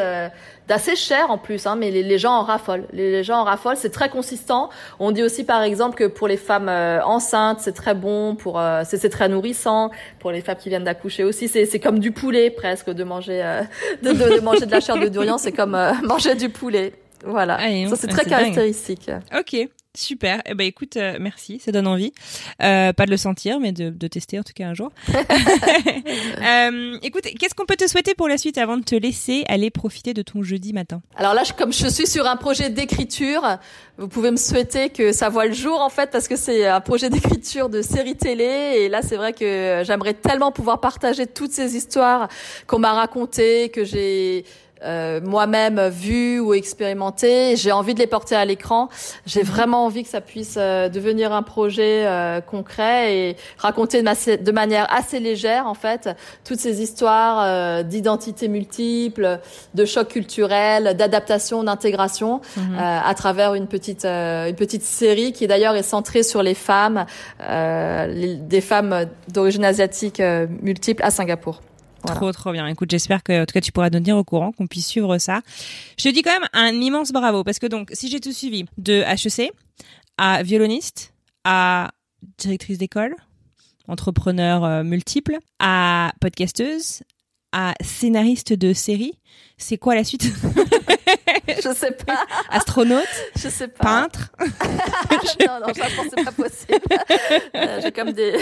[0.68, 2.86] d'assez cher en plus, hein, mais les, les, gens en raffolent.
[2.92, 4.70] Les, les gens en raffolent, c'est très consistant.
[4.98, 8.58] On dit aussi par exemple que pour les femmes euh, enceintes, c'est très bon, pour
[8.58, 9.90] euh, c'est très nourrissant.
[10.18, 13.62] Pour les femmes qui viennent d'accoucher aussi, c'est comme du poulet presque de manger euh,
[14.02, 16.92] de, de, de, manger de la chair de durian, c'est comme manger du poulet.
[17.26, 19.10] Voilà, ah, ça c'est très caractéristique.
[19.38, 19.68] Ok.
[19.96, 20.42] Super.
[20.44, 22.12] Eh ben écoute, euh, merci, ça donne envie.
[22.60, 24.90] Euh, pas de le sentir, mais de, de, tester en tout cas un jour.
[25.08, 29.70] euh, écoute, qu'est-ce qu'on peut te souhaiter pour la suite avant de te laisser aller
[29.70, 31.00] profiter de ton jeudi matin?
[31.14, 33.58] Alors là, comme je suis sur un projet d'écriture,
[33.96, 36.80] vous pouvez me souhaiter que ça voit le jour en fait, parce que c'est un
[36.80, 38.78] projet d'écriture de série télé.
[38.78, 42.26] Et là, c'est vrai que j'aimerais tellement pouvoir partager toutes ces histoires
[42.66, 44.44] qu'on m'a racontées, que j'ai
[44.84, 47.56] euh, moi-même vu ou expérimenté.
[47.56, 48.88] J'ai envie de les porter à l'écran.
[49.26, 49.46] J'ai mhm.
[49.46, 54.52] vraiment envie que ça puisse euh, devenir un projet euh, concret et raconter de, de,
[54.52, 56.10] manière assez légère en fait
[56.44, 59.40] toutes ces histoires d'identité multiples,
[59.74, 62.78] de chocs culturels, d'adaptation, d'intégration mhm.
[62.78, 67.06] à travers une petite une petite série qui d'ailleurs est centrée sur les femmes,
[67.40, 70.22] des femmes d'origine asiatique
[70.62, 71.60] multiples à Singapour.
[72.06, 72.66] Trop, trop bien.
[72.66, 75.18] Écoute, j'espère que, en tout cas, tu pourras nous tenir au courant, qu'on puisse suivre
[75.18, 75.40] ça.
[75.98, 78.66] Je te dis quand même un immense bravo parce que donc, si j'ai tout suivi,
[78.78, 79.52] de HEC
[80.18, 81.12] à violoniste,
[81.44, 81.90] à
[82.38, 83.14] directrice d'école,
[83.88, 87.02] entrepreneur euh, multiple, à podcasteuse,
[87.52, 89.14] à scénariste de série,
[89.56, 90.24] c'est quoi la suite
[91.48, 92.24] Je sais pas.
[92.50, 93.84] Astronaute Je sais pas.
[93.84, 94.32] Peintre
[95.46, 96.80] Non, non, je pense c'est pas possible.
[97.54, 98.34] Euh, j'ai comme des...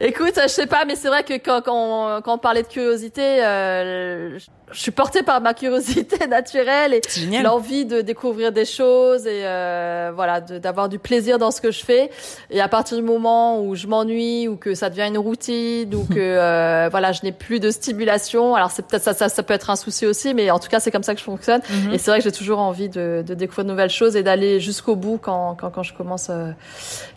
[0.00, 4.38] Écoute, je sais pas, mais c'est vrai que quand, quand, on, parlait de curiosité, euh,
[4.72, 7.00] je suis portée par ma curiosité naturelle et
[7.42, 11.84] l'envie de découvrir des choses et euh, voilà, d'avoir du plaisir dans ce que je
[11.84, 12.10] fais.
[12.50, 16.04] Et à partir du moment où je m'ennuie ou que ça devient une routine ou
[16.04, 19.54] que euh, voilà, je n'ai plus de stimulation, alors c'est peut-être ça, ça, ça peut
[19.54, 21.60] être un souci aussi, mais en tout cas c'est comme ça que je fonctionne.
[21.70, 21.94] Mhm.
[21.94, 24.60] Et c'est vrai que j'ai toujours envie de, de, découvrir de nouvelles choses et d'aller
[24.60, 26.50] jusqu'au bout quand, quand, quand je commence euh,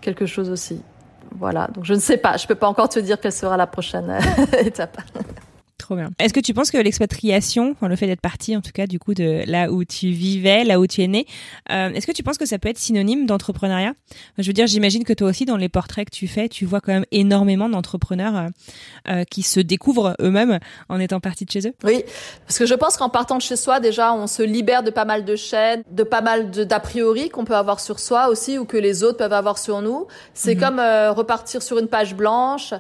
[0.02, 0.82] quelque chose aussi.
[1.40, 3.68] Voilà, donc je ne sais pas, je peux pas encore te dire quelle sera la
[3.68, 4.16] prochaine
[4.60, 5.02] étape.
[5.84, 6.12] Trop bien.
[6.18, 9.00] Est-ce que tu penses que l'expatriation, enfin, le fait d'être parti en tout cas du
[9.00, 11.26] coup de là où tu vivais, là où tu es né,
[11.72, 13.92] euh, est-ce que tu penses que ça peut être synonyme d'entrepreneuriat?
[14.38, 16.80] Je veux dire, j'imagine que toi aussi dans les portraits que tu fais, tu vois
[16.80, 18.48] quand même énormément d'entrepreneurs euh,
[19.10, 21.74] euh, qui se découvrent eux-mêmes en étant partis de chez eux.
[21.84, 22.06] Oui,
[22.48, 25.04] parce que je pense qu'en partant de chez soi, déjà, on se libère de pas
[25.04, 28.64] mal de chaînes, de pas mal d'a priori qu'on peut avoir sur soi aussi ou
[28.64, 30.08] que les autres peuvent avoir sur nous.
[30.34, 30.62] C'est mhm.
[30.62, 30.80] comme
[31.14, 32.74] repartir sur une page blanche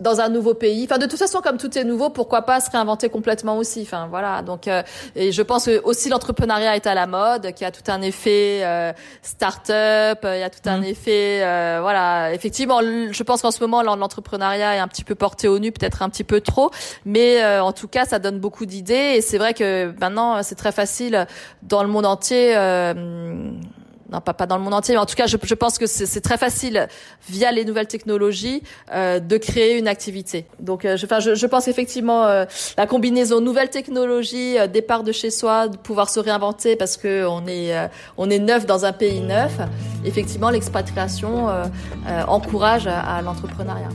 [0.00, 0.84] dans un nouveau pays.
[0.84, 3.82] Enfin, de toute façon, comme tout est nouveau, pourquoi pas se réinventer complètement aussi?
[3.82, 4.42] Enfin, voilà.
[4.42, 4.82] Donc, euh,
[5.14, 8.60] et je pense que aussi l'entrepreneuriat est à la mode, qui a tout un effet
[8.62, 8.92] euh,
[9.22, 10.84] start-up, il y a tout un mmh.
[10.84, 12.32] effet, euh, voilà.
[12.34, 16.02] Effectivement, je pense qu'en ce moment, l'entrepreneuriat est un petit peu porté au nu, peut-être
[16.02, 16.70] un petit peu trop,
[17.04, 19.14] mais euh, en tout cas, ça donne beaucoup d'idées.
[19.16, 21.26] Et c'est vrai que maintenant, c'est très facile
[21.62, 22.54] dans le monde entier
[24.10, 25.86] non pas, pas dans le monde entier, mais en tout cas, je, je pense que
[25.86, 26.88] c'est très facile
[27.28, 30.46] via les nouvelles technologies euh, de créer une activité.
[30.60, 32.44] Donc, euh, je, enfin, je, je pense effectivement euh,
[32.76, 37.26] la combinaison nouvelles technologies, euh, départ de chez soi, de pouvoir se réinventer parce que
[37.26, 37.74] on est
[38.16, 39.52] on est neuf dans un pays neuf.
[40.04, 41.48] Effectivement, l'expatriation
[42.28, 43.88] encourage à l'entrepreneuriat.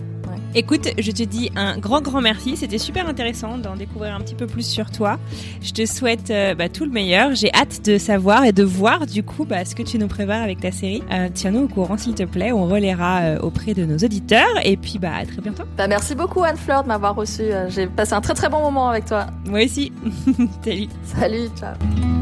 [0.56, 2.58] Écoute, je te dis un grand, grand merci.
[2.58, 5.20] C'était super intéressant d'en découvrir un petit peu plus sur toi.
[5.62, 7.34] Je te souhaite euh, bah, tout le meilleur.
[7.36, 10.42] J'ai hâte de savoir et de voir du coup bah, ce que tu nous prépares
[10.42, 11.04] avec ta série.
[11.12, 12.52] Euh, Tiens-nous au courant s'il te plaît.
[12.52, 14.48] On relaiera euh, auprès de nos auditeurs.
[14.64, 15.64] Et puis bah, à très bientôt.
[15.78, 17.44] Bah, merci beaucoup Anne-Fleur de m'avoir reçu.
[17.70, 19.28] J'ai passé un très très bon moment avec toi.
[19.46, 19.92] Moi aussi.
[20.64, 20.88] Salut.
[21.04, 22.21] Salut, ciao.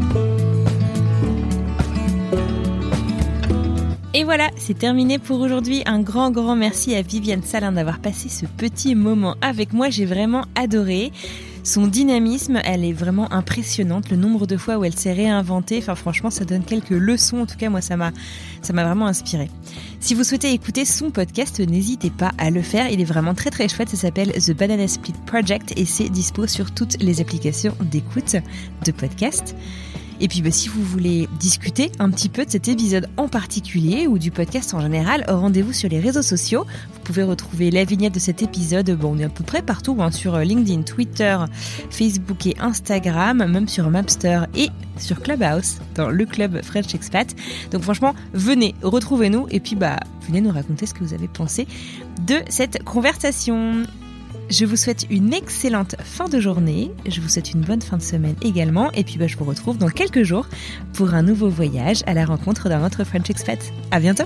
[4.16, 5.84] Et voilà, c'est terminé pour aujourd'hui.
[5.86, 9.92] Un grand, grand merci à Viviane Salin d'avoir passé ce petit moment avec moi.
[9.92, 11.12] J'ai vraiment adoré.
[11.64, 14.10] Son dynamisme, elle est vraiment impressionnante.
[14.10, 17.42] Le nombre de fois où elle s'est réinventée, enfin franchement, ça donne quelques leçons.
[17.42, 18.12] En tout cas, moi, ça m'a,
[18.68, 19.48] vraiment inspiré.
[20.00, 22.90] Si vous souhaitez écouter son podcast, n'hésitez pas à le faire.
[22.90, 23.90] Il est vraiment très très chouette.
[23.90, 28.38] Ça s'appelle The Banana Split Project et c'est dispo sur toutes les applications d'écoute
[28.86, 29.56] de podcast.
[30.20, 34.08] Et puis bah, si vous voulez discuter un petit peu de cet épisode en particulier
[34.08, 36.66] ou du podcast en général, rendez-vous sur les réseaux sociaux.
[36.94, 39.98] Vous pouvez retrouver la vignette de cet épisode, bon, on est à peu près partout,
[40.00, 41.38] hein, sur euh, LinkedIn, Twitter,
[41.90, 47.36] Facebook et Instagram, même sur Mapster et sur Clubhouse, dans le club French Expat.
[47.72, 49.98] Donc franchement, venez, retrouvez-nous et puis bah
[50.28, 51.68] venez nous raconter ce que vous avez pensé
[52.28, 53.84] de cette conversation.
[54.50, 56.92] Je vous souhaite une excellente fin de journée.
[57.08, 58.92] Je vous souhaite une bonne fin de semaine également.
[58.94, 60.48] Et puis, bah, je vous retrouve dans quelques jours
[60.94, 63.60] pour un nouveau voyage à la rencontre d'un autre French Expat.
[63.92, 64.26] À bientôt!